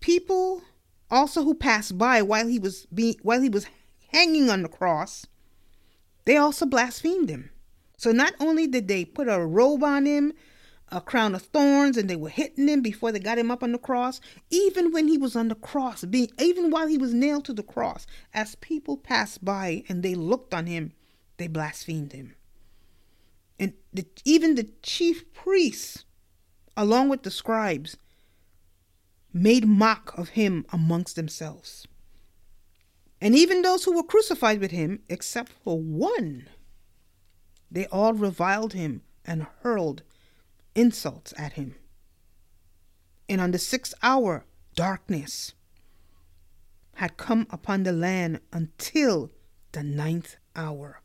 [0.00, 0.62] People
[1.10, 3.66] also who passed by while he was being while he was
[4.12, 5.26] hanging on the cross,
[6.24, 7.50] they also blasphemed him.
[7.96, 10.32] So not only did they put a robe on him,
[10.90, 13.72] a crown of thorns, and they were hitting him before they got him up on
[13.72, 17.44] the cross, even when he was on the cross, being even while he was nailed
[17.44, 20.92] to the cross, as people passed by and they looked on him,
[21.36, 22.34] they blasphemed him.
[23.58, 26.04] And the, even the chief priests,
[26.76, 27.96] along with the scribes,
[29.32, 31.86] made mock of him amongst themselves.
[33.20, 36.48] And even those who were crucified with him, except for one,
[37.70, 40.02] they all reviled him and hurled
[40.74, 41.74] insults at him.
[43.28, 45.52] And on the sixth hour, darkness
[46.94, 49.30] had come upon the land until
[49.72, 51.02] the ninth hour.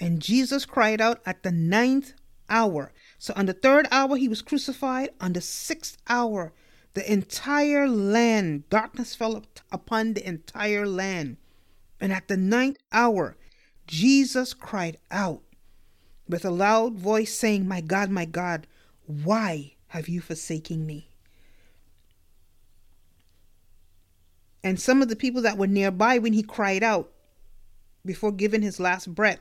[0.00, 2.14] And Jesus cried out at the ninth
[2.50, 2.92] hour.
[3.18, 5.10] So on the third hour, he was crucified.
[5.20, 6.52] On the sixth hour,
[6.94, 11.38] the entire land, darkness fell upon the entire land.
[12.00, 13.36] And at the ninth hour,
[13.86, 15.42] Jesus cried out
[16.28, 18.66] with a loud voice, saying, My God, my God,
[19.06, 21.08] why have you forsaken me?
[24.64, 27.10] And some of the people that were nearby when he cried out
[28.04, 29.40] before giving his last breath,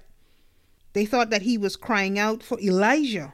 [0.94, 3.34] they thought that he was crying out for Elijah.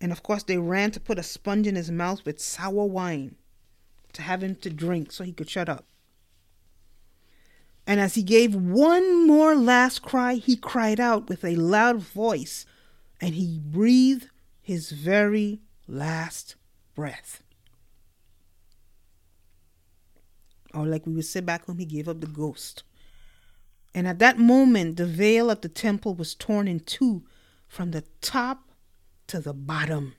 [0.00, 3.36] And of course, they ran to put a sponge in his mouth with sour wine
[4.12, 5.84] to have him to drink so he could shut up.
[7.86, 12.64] And as he gave one more last cry, he cried out with a loud voice
[13.20, 14.28] and he breathed
[14.62, 16.54] his very last
[16.94, 17.42] breath.
[20.72, 22.84] Or, like we would say back home, he gave up the ghost.
[23.92, 27.24] And at that moment, the veil of the temple was torn in two
[27.66, 28.69] from the top
[29.30, 30.14] to the bottom.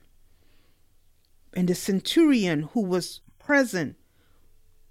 [1.54, 3.96] And the centurion who was present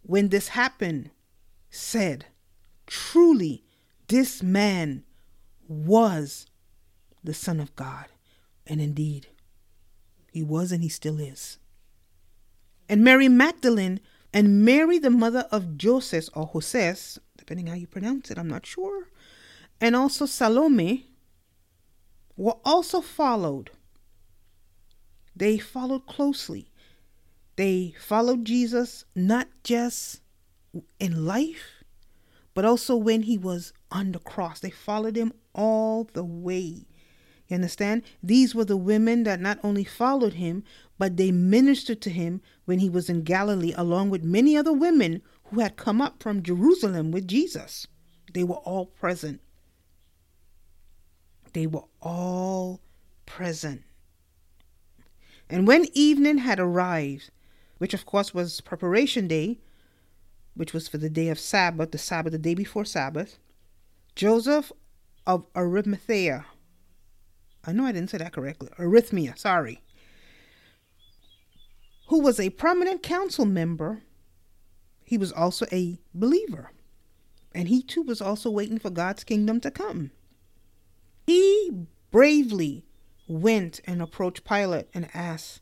[0.03, 1.09] when this happened
[1.69, 2.25] said,
[2.85, 3.63] Truly,
[4.07, 5.03] this man
[5.67, 6.45] was
[7.23, 8.05] the Son of God.
[8.67, 9.27] And indeed,
[10.31, 11.57] he was and he still is.
[12.87, 14.01] And Mary Magdalene
[14.33, 18.65] and Mary, the mother of Joseph or Joses, depending how you pronounce it, I'm not
[18.65, 19.07] sure,
[19.79, 21.07] and also Salome
[22.37, 23.71] were also followed
[25.41, 26.69] they followed closely.
[27.55, 30.21] They followed Jesus not just
[30.99, 31.83] in life,
[32.53, 34.59] but also when he was on the cross.
[34.59, 36.85] They followed him all the way.
[37.47, 38.03] You understand?
[38.21, 40.63] These were the women that not only followed him,
[40.99, 45.23] but they ministered to him when he was in Galilee, along with many other women
[45.45, 47.87] who had come up from Jerusalem with Jesus.
[48.31, 49.41] They were all present.
[51.53, 52.79] They were all
[53.25, 53.81] present.
[55.51, 57.29] And when evening had arrived,
[57.77, 59.59] which of course was preparation day,
[60.55, 63.37] which was for the day of Sabbath, the Sabbath, the day before Sabbath,
[64.15, 64.71] Joseph
[65.27, 66.45] of Arimathea,
[67.65, 69.83] I know I didn't say that correctly, Arithmia, sorry,
[72.07, 74.03] who was a prominent council member,
[75.03, 76.71] he was also a believer.
[77.53, 80.11] And he too was also waiting for God's kingdom to come.
[81.27, 81.71] He
[82.09, 82.85] bravely
[83.31, 85.61] went and approached Pilate and asked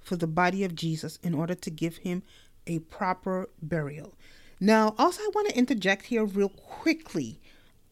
[0.00, 2.22] for the body of Jesus in order to give him
[2.66, 4.14] a proper burial.
[4.58, 7.40] Now, also, I want to interject here real quickly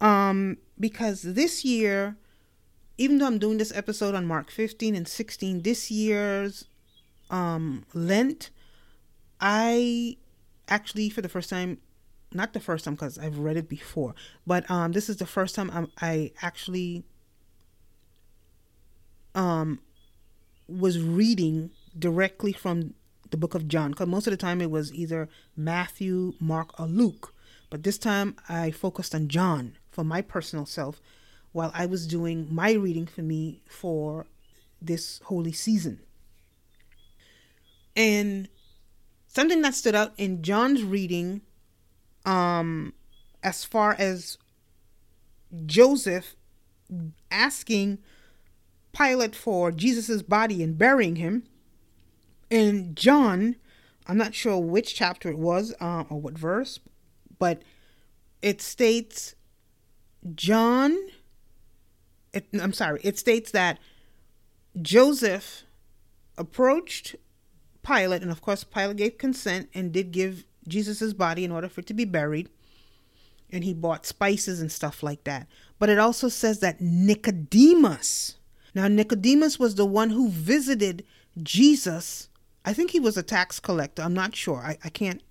[0.00, 2.16] um, because this year,
[2.96, 6.66] even though I'm doing this episode on Mark 15 and 16, this year's
[7.28, 8.50] um, Lent,
[9.40, 10.16] I
[10.68, 11.78] actually, for the first time,
[12.32, 14.14] not the first time because I've read it before,
[14.46, 17.04] but um, this is the first time I'm, I actually
[19.34, 19.80] um,
[20.68, 22.94] was reading directly from
[23.30, 26.86] the book of John because most of the time it was either Matthew, Mark, or
[26.86, 27.34] Luke.
[27.68, 31.00] But this time I focused on John for my personal self
[31.52, 34.26] while I was doing my reading for me for
[34.80, 36.00] this holy season.
[37.96, 38.48] And
[39.26, 41.42] something that stood out in John's reading,
[42.24, 42.94] um,
[43.42, 44.38] as far as
[45.66, 46.36] Joseph
[47.30, 47.98] asking
[49.00, 51.44] Pilate for Jesus's body and burying him,
[52.50, 53.56] in John,
[54.06, 56.80] I'm not sure which chapter it was uh, or what verse,
[57.38, 57.62] but
[58.42, 59.34] it states
[60.34, 60.98] John.
[62.34, 63.00] It, I'm sorry.
[63.02, 63.78] It states that
[64.80, 65.62] Joseph
[66.36, 67.16] approached
[67.82, 71.80] Pilate, and of course, Pilate gave consent and did give Jesus's body in order for
[71.80, 72.50] it to be buried.
[73.52, 75.48] And he bought spices and stuff like that.
[75.78, 78.36] But it also says that Nicodemus,
[78.74, 81.04] now Nicodemus was the one who visited
[81.42, 82.30] Jesus
[82.64, 84.02] I think he was a tax collector.
[84.02, 84.58] I'm not sure.
[84.58, 85.22] I, I can't,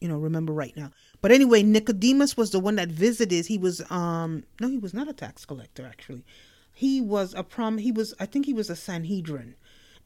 [0.00, 0.90] you know, remember right now.
[1.20, 3.46] But anyway, Nicodemus was the one that visited.
[3.46, 6.24] He was um no, he was not a tax collector actually.
[6.72, 9.54] He was a prom he was I think he was a Sanhedrin.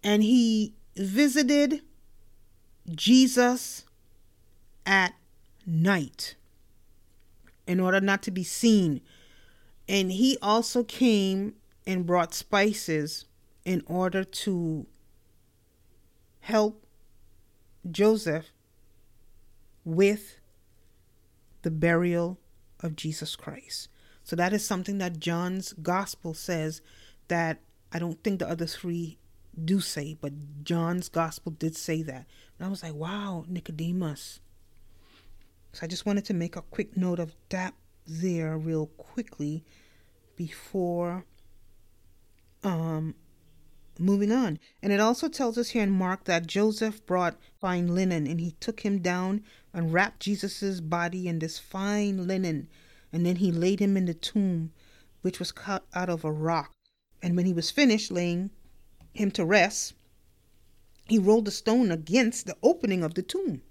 [0.03, 1.83] And he visited
[2.89, 3.85] Jesus
[4.87, 5.15] at
[5.67, 6.37] night
[7.67, 9.01] in order not to be seen.
[9.89, 11.55] And he also came
[11.91, 13.27] and brought spices
[13.65, 14.87] in order to
[16.41, 16.87] help
[17.91, 18.53] Joseph
[19.85, 20.39] with
[21.63, 22.39] the burial
[22.79, 23.89] of Jesus Christ.
[24.23, 26.81] So that is something that John's gospel says
[27.27, 27.61] that
[27.93, 29.19] I don't think the other three
[29.65, 32.27] do say, but John's gospel did say that.
[32.59, 34.39] And I was like, wow, Nicodemus.
[35.73, 37.75] So I just wanted to make a quick note of that
[38.07, 39.65] there real quickly
[40.37, 41.25] before
[42.63, 43.15] um
[44.01, 44.59] moving on.
[44.83, 48.53] And it also tells us here in Mark that Joseph brought fine linen and he
[48.53, 49.45] took him down
[49.75, 52.69] and wrapped Jesus's body in this fine linen.
[53.13, 54.73] And then he laid him in the tomb,
[55.21, 56.73] which was cut out of a rock.
[57.23, 58.51] And when he was finished laying
[59.13, 59.95] him to rest,
[61.07, 63.63] he rolled a stone against the opening of the tomb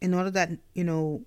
[0.00, 1.22] in order that, you know,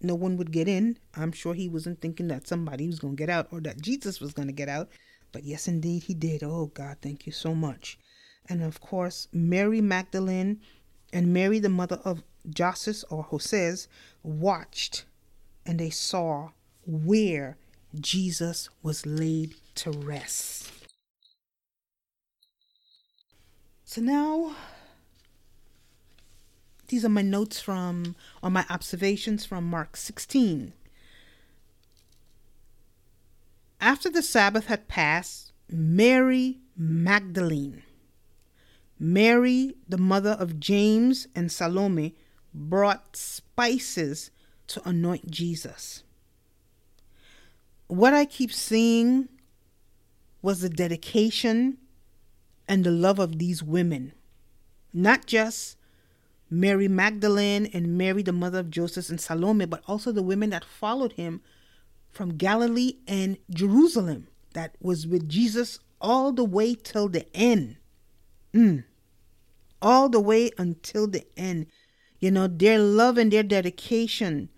[0.00, 0.96] no one would get in.
[1.14, 4.20] I'm sure he wasn't thinking that somebody was going to get out or that Jesus
[4.20, 4.88] was going to get out.
[5.32, 6.42] But yes, indeed, he did.
[6.42, 7.98] Oh, God, thank you so much.
[8.48, 10.60] And of course, Mary Magdalene
[11.12, 13.88] and Mary, the mother of Joseph or Joses,
[14.22, 15.04] watched
[15.66, 16.50] and they saw
[16.86, 17.58] where
[17.94, 20.72] Jesus was laid to rest.
[23.84, 24.54] So now,
[26.88, 30.72] these are my notes from, or my observations from Mark 16.
[33.80, 37.82] After the Sabbath had passed, Mary Magdalene,
[38.98, 42.16] Mary, the mother of James and Salome,
[42.52, 44.30] brought spices
[44.66, 46.02] to anoint Jesus.
[47.86, 49.28] What I keep seeing
[50.42, 51.78] was the dedication
[52.66, 54.12] and the love of these women,
[54.92, 55.76] not just
[56.50, 60.64] Mary Magdalene and Mary, the mother of Joseph and Salome, but also the women that
[60.64, 61.40] followed him
[62.18, 67.76] from Galilee and Jerusalem that was with Jesus all the way till the end.
[68.52, 68.82] Mm.
[69.80, 71.66] All the way until the end.
[72.18, 74.48] You know, their love and their dedication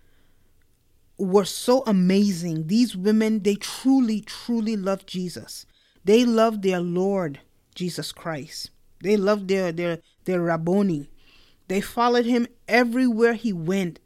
[1.18, 2.68] were so amazing.
[2.68, 5.66] These women, they truly, truly loved Jesus.
[6.02, 7.40] They loved their Lord
[7.74, 8.70] Jesus Christ.
[9.02, 11.10] They loved their their their Rabboni.
[11.68, 14.00] They followed him everywhere he went,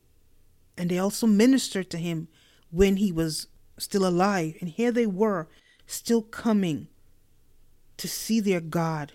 [0.76, 2.26] and they also ministered to him
[2.74, 3.46] when he was
[3.78, 4.56] still alive.
[4.60, 5.48] And here they were,
[5.86, 6.88] still coming
[7.96, 9.12] to see their God,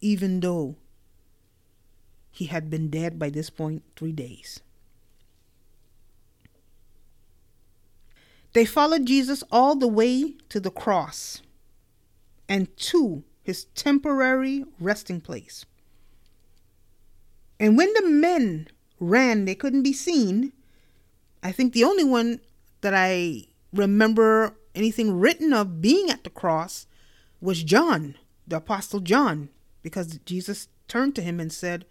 [0.00, 0.76] even though
[2.30, 4.60] he had been dead by this point three days.
[8.52, 11.42] They followed Jesus all the way to the cross
[12.48, 15.64] and to his temporary resting place.
[17.60, 18.68] And when the men
[19.00, 20.52] ran, they couldn't be seen.
[21.42, 22.40] I think the only one
[22.80, 26.86] that I remember anything written of being at the cross
[27.40, 28.16] was John,
[28.46, 29.50] the Apostle John,
[29.82, 31.84] because Jesus turned to him and said,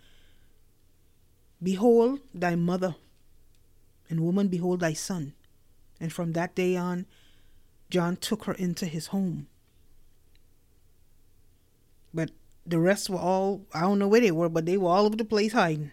[1.61, 2.95] Behold thy mother,
[4.09, 5.33] and woman, behold thy son.
[5.99, 7.05] And from that day on,
[7.89, 9.47] John took her into his home.
[12.13, 12.31] But
[12.65, 15.15] the rest were all, I don't know where they were, but they were all over
[15.15, 15.91] the place hiding.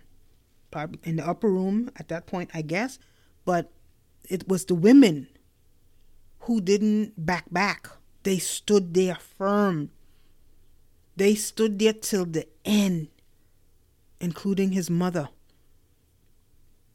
[0.70, 2.98] Probably in the upper room at that point, I guess.
[3.44, 3.70] But
[4.28, 5.28] it was the women
[6.40, 7.88] who didn't back back.
[8.22, 9.90] They stood there firm.
[11.16, 13.08] They stood there till the end,
[14.20, 15.28] including his mother.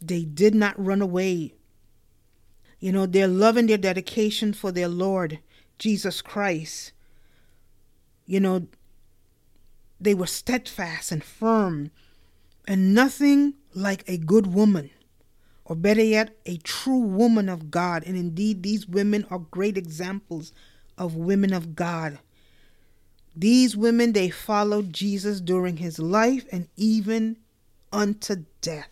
[0.02, 1.54] They did not run away.
[2.80, 5.40] You know, their love and their dedication for their Lord
[5.78, 6.94] Jesus Christ.
[8.26, 8.68] You know,
[10.00, 11.92] they were steadfast and firm,
[12.68, 14.92] and nothing like a good woman,
[15.70, 18.04] or better yet, a true woman of God.
[18.06, 20.52] And indeed, these women are great examples
[20.98, 22.18] of women of God.
[23.36, 27.38] These women, they followed Jesus during his life and even
[27.94, 28.90] unto death.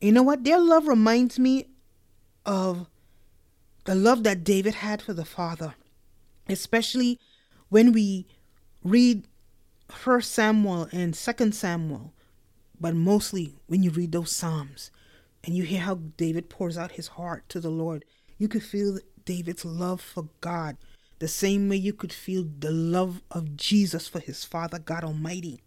[0.00, 0.44] You know what?
[0.44, 1.66] Their love reminds me
[2.46, 2.86] of
[3.86, 5.74] the love that David had for the Father,
[6.48, 7.18] especially
[7.70, 8.26] when we
[8.84, 9.26] read
[9.90, 12.12] First Samuel and Second Samuel,
[12.80, 14.92] but mostly when you read those Psalms
[15.46, 18.04] and you hear how David pours out his heart to the Lord,
[18.36, 20.76] you could feel David's love for God
[21.18, 25.62] the same way you could feel the love of Jesus for his Father God Almighty.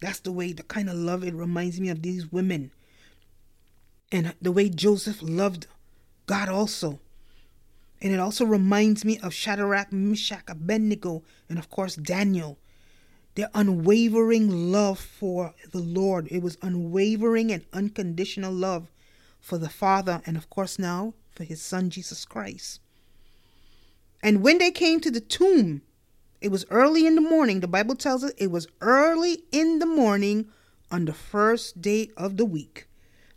[0.00, 2.70] That's the way, the kind of love it reminds me of these women.
[4.12, 5.66] And the way Joseph loved
[6.26, 7.00] God also.
[8.00, 12.58] And it also reminds me of Shadrach, Meshach, Abednego, and of course Daniel
[13.36, 16.26] their unwavering love for the Lord.
[16.30, 18.90] It was unwavering and unconditional love
[19.46, 22.80] for the Father, and of course, now for his Son, Jesus Christ.
[24.20, 25.82] And when they came to the tomb,
[26.40, 27.60] it was early in the morning.
[27.60, 30.48] The Bible tells us it was early in the morning
[30.90, 32.88] on the first day of the week.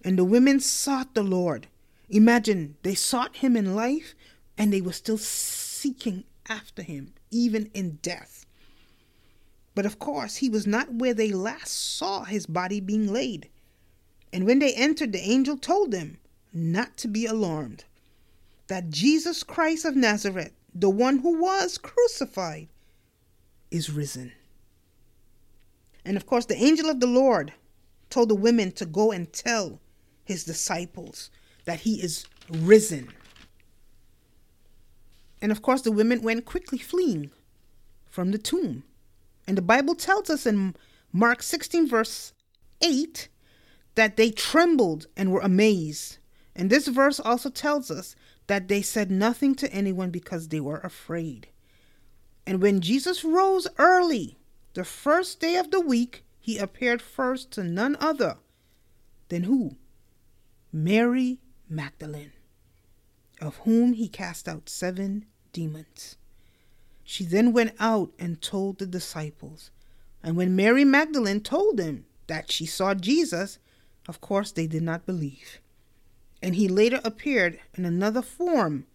[0.03, 1.67] And the women sought the Lord.
[2.09, 4.15] Imagine they sought him in life
[4.57, 8.47] and they were still seeking after him, even in death.
[9.75, 13.47] But of course, he was not where they last saw his body being laid.
[14.31, 16.17] And when they entered, the angel told them
[16.53, 17.85] not to be alarmed,
[18.67, 22.67] that Jesus Christ of Nazareth, the one who was crucified,
[23.71, 24.31] is risen.
[26.05, 27.53] And of course, the angel of the Lord
[28.09, 29.79] told the women to go and tell
[30.23, 31.29] his disciples
[31.65, 33.09] that he is risen.
[35.41, 37.31] And of course, the women went quickly fleeing
[38.09, 38.83] from the tomb.
[39.47, 40.75] And the Bible tells us in
[41.11, 42.33] Mark 16, verse
[42.81, 43.29] 8,
[43.95, 46.17] that they trembled and were amazed.
[46.55, 48.15] And this verse also tells us
[48.47, 51.47] that they said nothing to anyone because they were afraid.
[52.45, 54.37] And when Jesus rose early,
[54.73, 58.37] the first day of the week, he appeared first to none other
[59.29, 59.75] than who?
[60.71, 62.31] Mary Magdalene,
[63.39, 66.15] of whom he cast out seven demons.
[67.03, 69.71] She then went out and told the disciples.
[70.23, 73.59] And when Mary Magdalene told them that she saw Jesus,
[74.09, 75.61] of course they did not believe.
[76.41, 78.87] And he later appeared in another form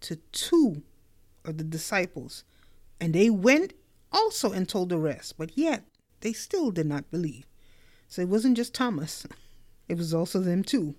[0.00, 0.82] to two
[1.44, 2.44] of the disciples.
[3.00, 3.74] And they went
[4.12, 5.84] also and told the rest, but yet
[6.20, 7.46] they still did not believe.
[8.08, 9.26] So it wasn't just Thomas,
[9.88, 10.94] it was also them too.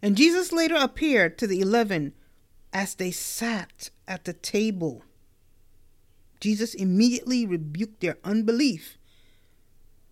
[0.00, 2.14] And Jesus later appeared to the eleven
[2.72, 5.02] as they sat at the table
[6.40, 8.98] Jesus immediately rebuked their unbelief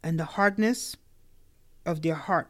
[0.02, 0.96] and the hardness
[1.86, 2.48] of their heart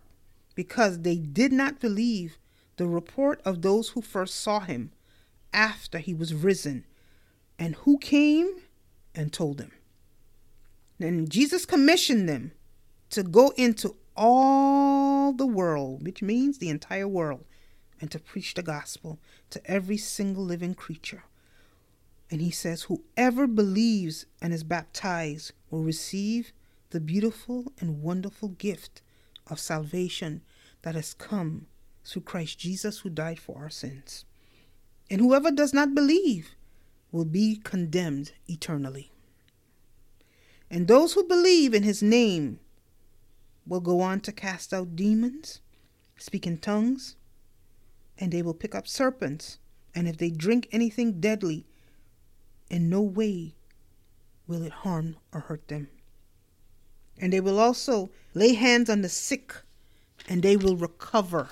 [0.55, 2.39] because they did not believe
[2.77, 4.93] the report of those who first saw him
[5.53, 6.85] after he was risen
[7.59, 8.57] and who came
[9.15, 9.73] and told them.
[10.99, 12.53] Then Jesus commissioned them
[13.11, 17.45] to go into all the world, which means the entire world,
[18.01, 19.19] and to preach the gospel
[19.51, 21.25] to every single living creature
[22.31, 26.53] And he says, Whoever believes and is baptized will receive
[26.91, 29.03] the beautiful and wonderful gift
[29.47, 30.43] of salvation
[30.83, 31.67] that has come
[32.05, 34.25] through Christ Jesus, who died for our sins.
[35.11, 36.51] And whoever does not believe
[37.13, 39.13] will be condemned eternally.
[40.71, 42.59] And those who believe in his name
[43.67, 45.61] will go on to cast out demons,
[46.19, 47.17] speak in tongues,
[48.19, 49.59] and they will pick up serpents.
[49.95, 51.67] And if they drink anything deadly,
[52.69, 53.55] in no way
[54.47, 55.89] will it harm or hurt them.
[57.19, 59.55] And they will also lay hands on the sick,
[60.29, 61.49] and they will recover.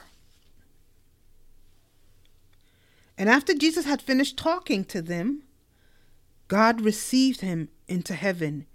[3.16, 5.44] And after Jesus had finished talking to them,
[6.48, 8.66] God received him into heaven,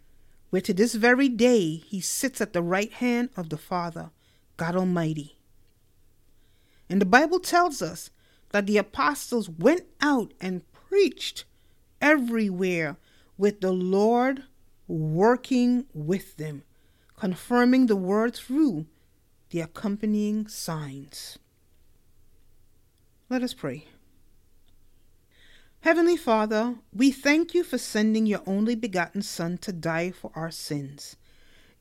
[0.49, 4.11] where to this very day he sits at the right hand of the Father,
[4.55, 5.37] God Almighty.
[6.89, 8.09] And the Bible tells us
[8.51, 11.43] that the apostles went out and preached
[12.01, 12.97] everywhere
[13.37, 14.43] with the Lord
[14.87, 16.63] working with them,
[17.17, 18.85] confirming the word through
[19.49, 21.37] the accompanying signs.
[23.29, 23.85] Let us pray.
[25.81, 30.51] Heavenly Father, we thank you for sending your only begotten Son to die for our
[30.51, 31.15] sins,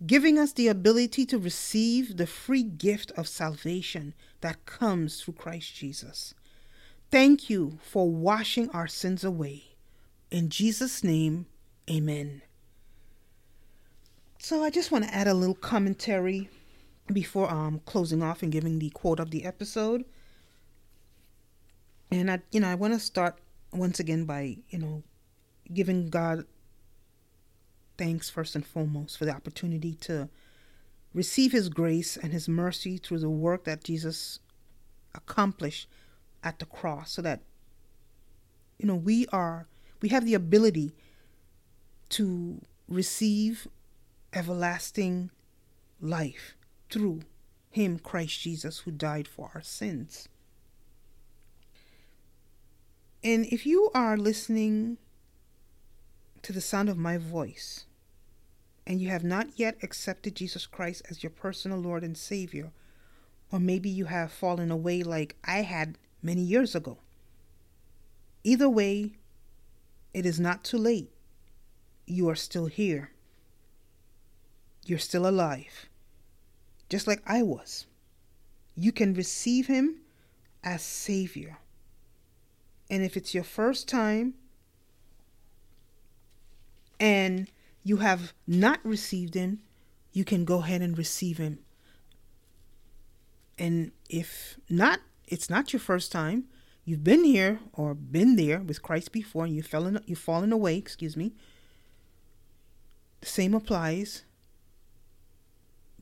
[0.06, 5.74] giving us the ability to receive the free gift of salvation that comes through Christ
[5.74, 6.34] Jesus.
[7.10, 9.64] Thank you for washing our sins away.
[10.30, 11.46] In Jesus' name,
[11.90, 12.42] amen.
[14.46, 16.48] So I just want to add a little commentary
[17.12, 20.04] before um closing off and giving the quote of the episode.
[22.12, 23.40] And I you know, I want to start
[23.72, 25.02] once again by, you know,
[25.74, 26.44] giving God
[27.98, 30.28] thanks first and foremost for the opportunity to
[31.12, 34.38] receive his grace and his mercy through the work that Jesus
[35.12, 35.88] accomplished
[36.44, 37.40] at the cross so that
[38.78, 39.66] you know we are
[40.00, 40.94] we have the ability
[42.10, 43.66] to receive
[44.36, 45.30] everlasting
[46.00, 46.56] life
[46.90, 47.22] through
[47.70, 50.28] him Christ Jesus who died for our sins
[53.26, 54.98] and if you are listening
[56.42, 57.86] to the sound of my voice
[58.86, 62.70] and you have not yet accepted Jesus Christ as your personal Lord and Savior,
[63.50, 66.98] or maybe you have fallen away like I had many years ago,
[68.44, 69.14] either way,
[70.14, 71.10] it is not too late.
[72.06, 73.10] You are still here.
[74.86, 75.88] You're still alive,
[76.88, 77.86] just like I was.
[78.76, 79.96] You can receive Him
[80.62, 81.58] as Savior.
[82.88, 84.34] And if it's your first time
[87.00, 87.50] and
[87.82, 89.58] you have not received Him,
[90.12, 91.58] you can go ahead and receive Him.
[93.58, 96.44] And if not, it's not your first time.
[96.84, 100.52] You've been here or been there with Christ before, and you fell in, you've fallen
[100.52, 100.76] away.
[100.76, 101.32] Excuse me.
[103.20, 104.22] The same applies.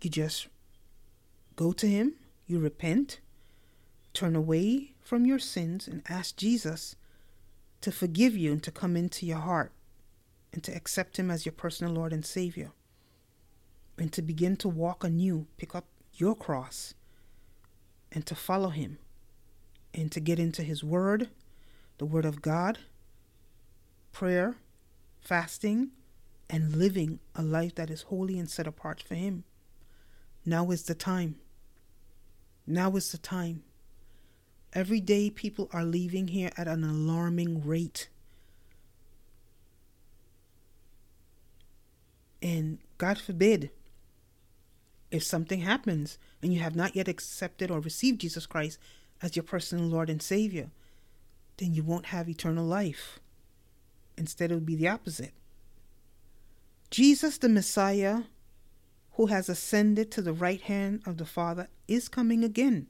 [0.05, 0.49] You just
[1.57, 2.15] go to Him.
[2.47, 3.21] You repent.
[4.13, 6.95] Turn away from your sins and ask Jesus
[7.81, 9.73] to forgive you and to come into your heart
[10.53, 12.73] and to accept Him as your personal Lord and Savior
[13.97, 16.93] and to begin to walk anew, pick up your cross
[18.13, 18.99] and to follow Him
[19.95, 21.31] and to get into His Word,
[21.97, 22.79] the Word of God,
[24.13, 24.57] prayer,
[25.23, 25.93] fasting,
[26.51, 29.45] and living a life that is holy and set apart for Him.
[30.45, 31.37] Now is the time.
[32.67, 33.63] Now is the time.
[34.73, 38.09] Every day, people are leaving here at an alarming rate.
[42.43, 43.71] And God forbid,
[45.11, 48.79] if something happens and you have not yet accepted or received Jesus Christ
[49.23, 50.71] as your personal Lord and Savior,
[51.59, 53.21] then you won't have eternal life.
[54.17, 55.33] Instead, it would be the opposite.
[56.91, 58.25] Jesus, the Messiah,
[59.15, 62.89] who has ascended to the right hand of the Father, is coming again.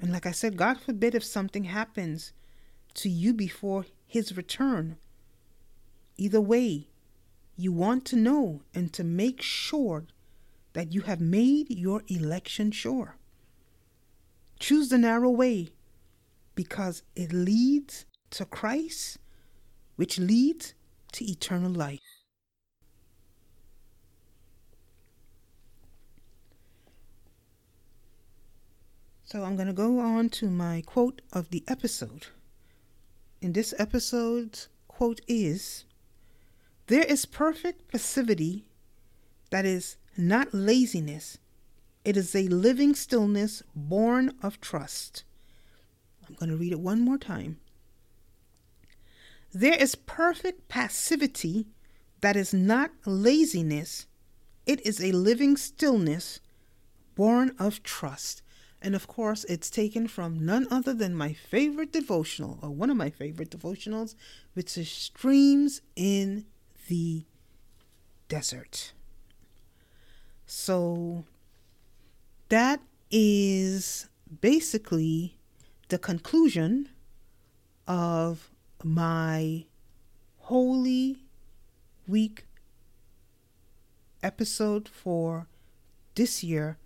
[0.00, 2.32] And like I said, God forbid if something happens
[2.94, 4.96] to you before his return.
[6.16, 6.88] Either way,
[7.56, 10.06] you want to know and to make sure
[10.72, 13.16] that you have made your election sure.
[14.58, 15.68] Choose the narrow way
[16.54, 19.18] because it leads to Christ,
[19.96, 20.74] which leads
[21.12, 22.00] to eternal life.
[29.30, 32.26] So I'm going to go on to my quote of the episode.
[33.40, 35.84] In this episode's quote is
[36.88, 38.64] There is perfect passivity
[39.50, 41.38] that is not laziness,
[42.04, 45.22] it is a living stillness born of trust.
[46.26, 47.60] I'm going to read it one more time.
[49.52, 51.68] There is perfect passivity
[52.20, 54.08] that is not laziness,
[54.66, 56.40] it is a living stillness
[57.14, 58.42] born of trust.
[58.82, 62.96] And of course, it's taken from none other than my favorite devotional, or one of
[62.96, 64.14] my favorite devotionals,
[64.54, 66.46] which is Streams in
[66.88, 67.24] the
[68.28, 68.92] Desert.
[70.46, 71.24] So
[72.48, 74.08] that is
[74.40, 75.36] basically
[75.88, 76.88] the conclusion
[77.86, 78.50] of
[78.82, 79.66] my
[80.38, 81.18] Holy
[82.08, 82.46] Week
[84.22, 85.48] episode for
[86.14, 86.78] this year,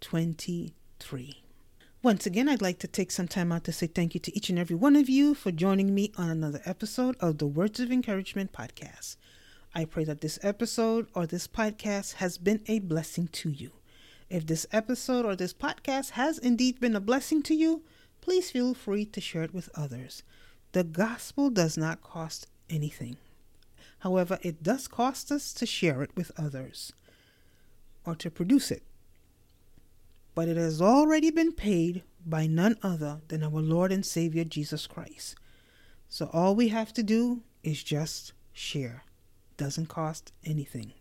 [0.00, 1.42] 2023.
[2.02, 4.48] Once again, I'd like to take some time out to say thank you to each
[4.48, 7.92] and every one of you for joining me on another episode of the Words of
[7.92, 9.16] Encouragement podcast.
[9.74, 13.72] I pray that this episode or this podcast has been a blessing to you.
[14.30, 17.82] If this episode or this podcast has indeed been a blessing to you,
[18.20, 20.22] please feel free to share it with others.
[20.72, 23.16] The gospel does not cost anything.
[23.98, 26.92] However, it does cost us to share it with others
[28.06, 28.82] or to produce it.
[30.34, 34.86] But it has already been paid by none other than our Lord and Savior Jesus
[34.86, 35.34] Christ.
[36.08, 39.04] So all we have to do is just share.
[39.56, 40.92] Doesn't cost anything.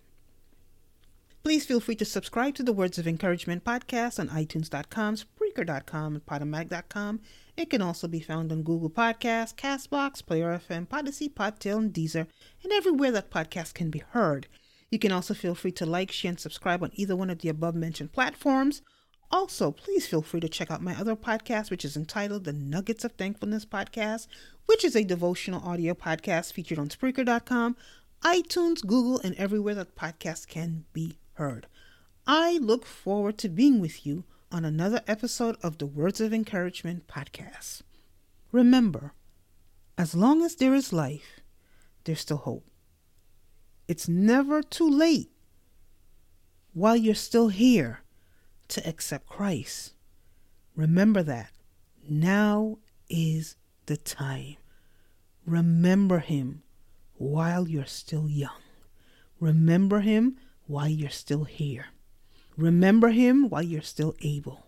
[1.41, 6.25] Please feel free to subscribe to the Words of Encouragement podcast on iTunes.com, Spreaker.com, and
[6.25, 7.21] Podomatic.com.
[7.55, 12.27] It can also be found on Google Podcasts, Castbox, Player FM, Podyssey, Podtail, and Deezer,
[12.63, 14.47] and everywhere that podcast can be heard.
[14.91, 17.49] You can also feel free to like, share, and subscribe on either one of the
[17.49, 18.81] above mentioned platforms.
[19.31, 23.03] Also, please feel free to check out my other podcast, which is entitled The Nuggets
[23.03, 24.27] of Thankfulness Podcast,
[24.65, 27.77] which is a devotional audio podcast featured on Spreaker.com,
[28.23, 31.67] iTunes, Google, and everywhere that podcasts can be heard.
[32.25, 37.07] I look forward to being with you on another episode of the Words of Encouragement
[37.07, 37.81] podcast.
[38.51, 39.13] Remember,
[39.95, 41.39] as long as there is life,
[42.03, 42.65] there's still hope.
[43.87, 45.29] It's never too late
[46.73, 48.01] while you're still here
[48.69, 49.93] to accept Christ.
[50.75, 51.51] Remember that.
[52.07, 52.77] Now
[53.09, 53.57] is
[53.87, 54.55] the time.
[55.45, 56.63] Remember Him
[57.15, 58.61] while you're still young.
[59.39, 61.87] Remember Him while you're still here.
[62.55, 64.67] Remember Him while you're still able.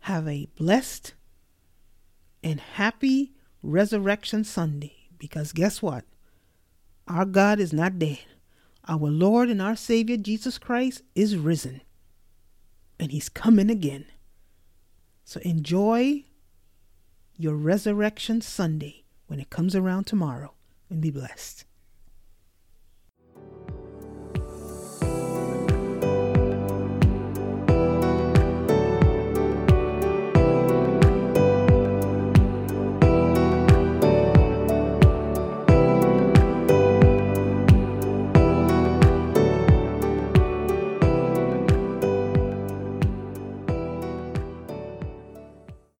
[0.00, 1.14] Have a blessed
[2.42, 6.04] and happy Resurrection Sunday because guess what?
[7.08, 8.20] Our God is not dead.
[8.86, 11.80] Our Lord and our Savior Jesus Christ is risen
[13.04, 14.06] and He's coming again.
[15.24, 16.24] So enjoy
[17.36, 20.54] your Resurrection Sunday when it comes around tomorrow
[20.88, 21.66] and be blessed.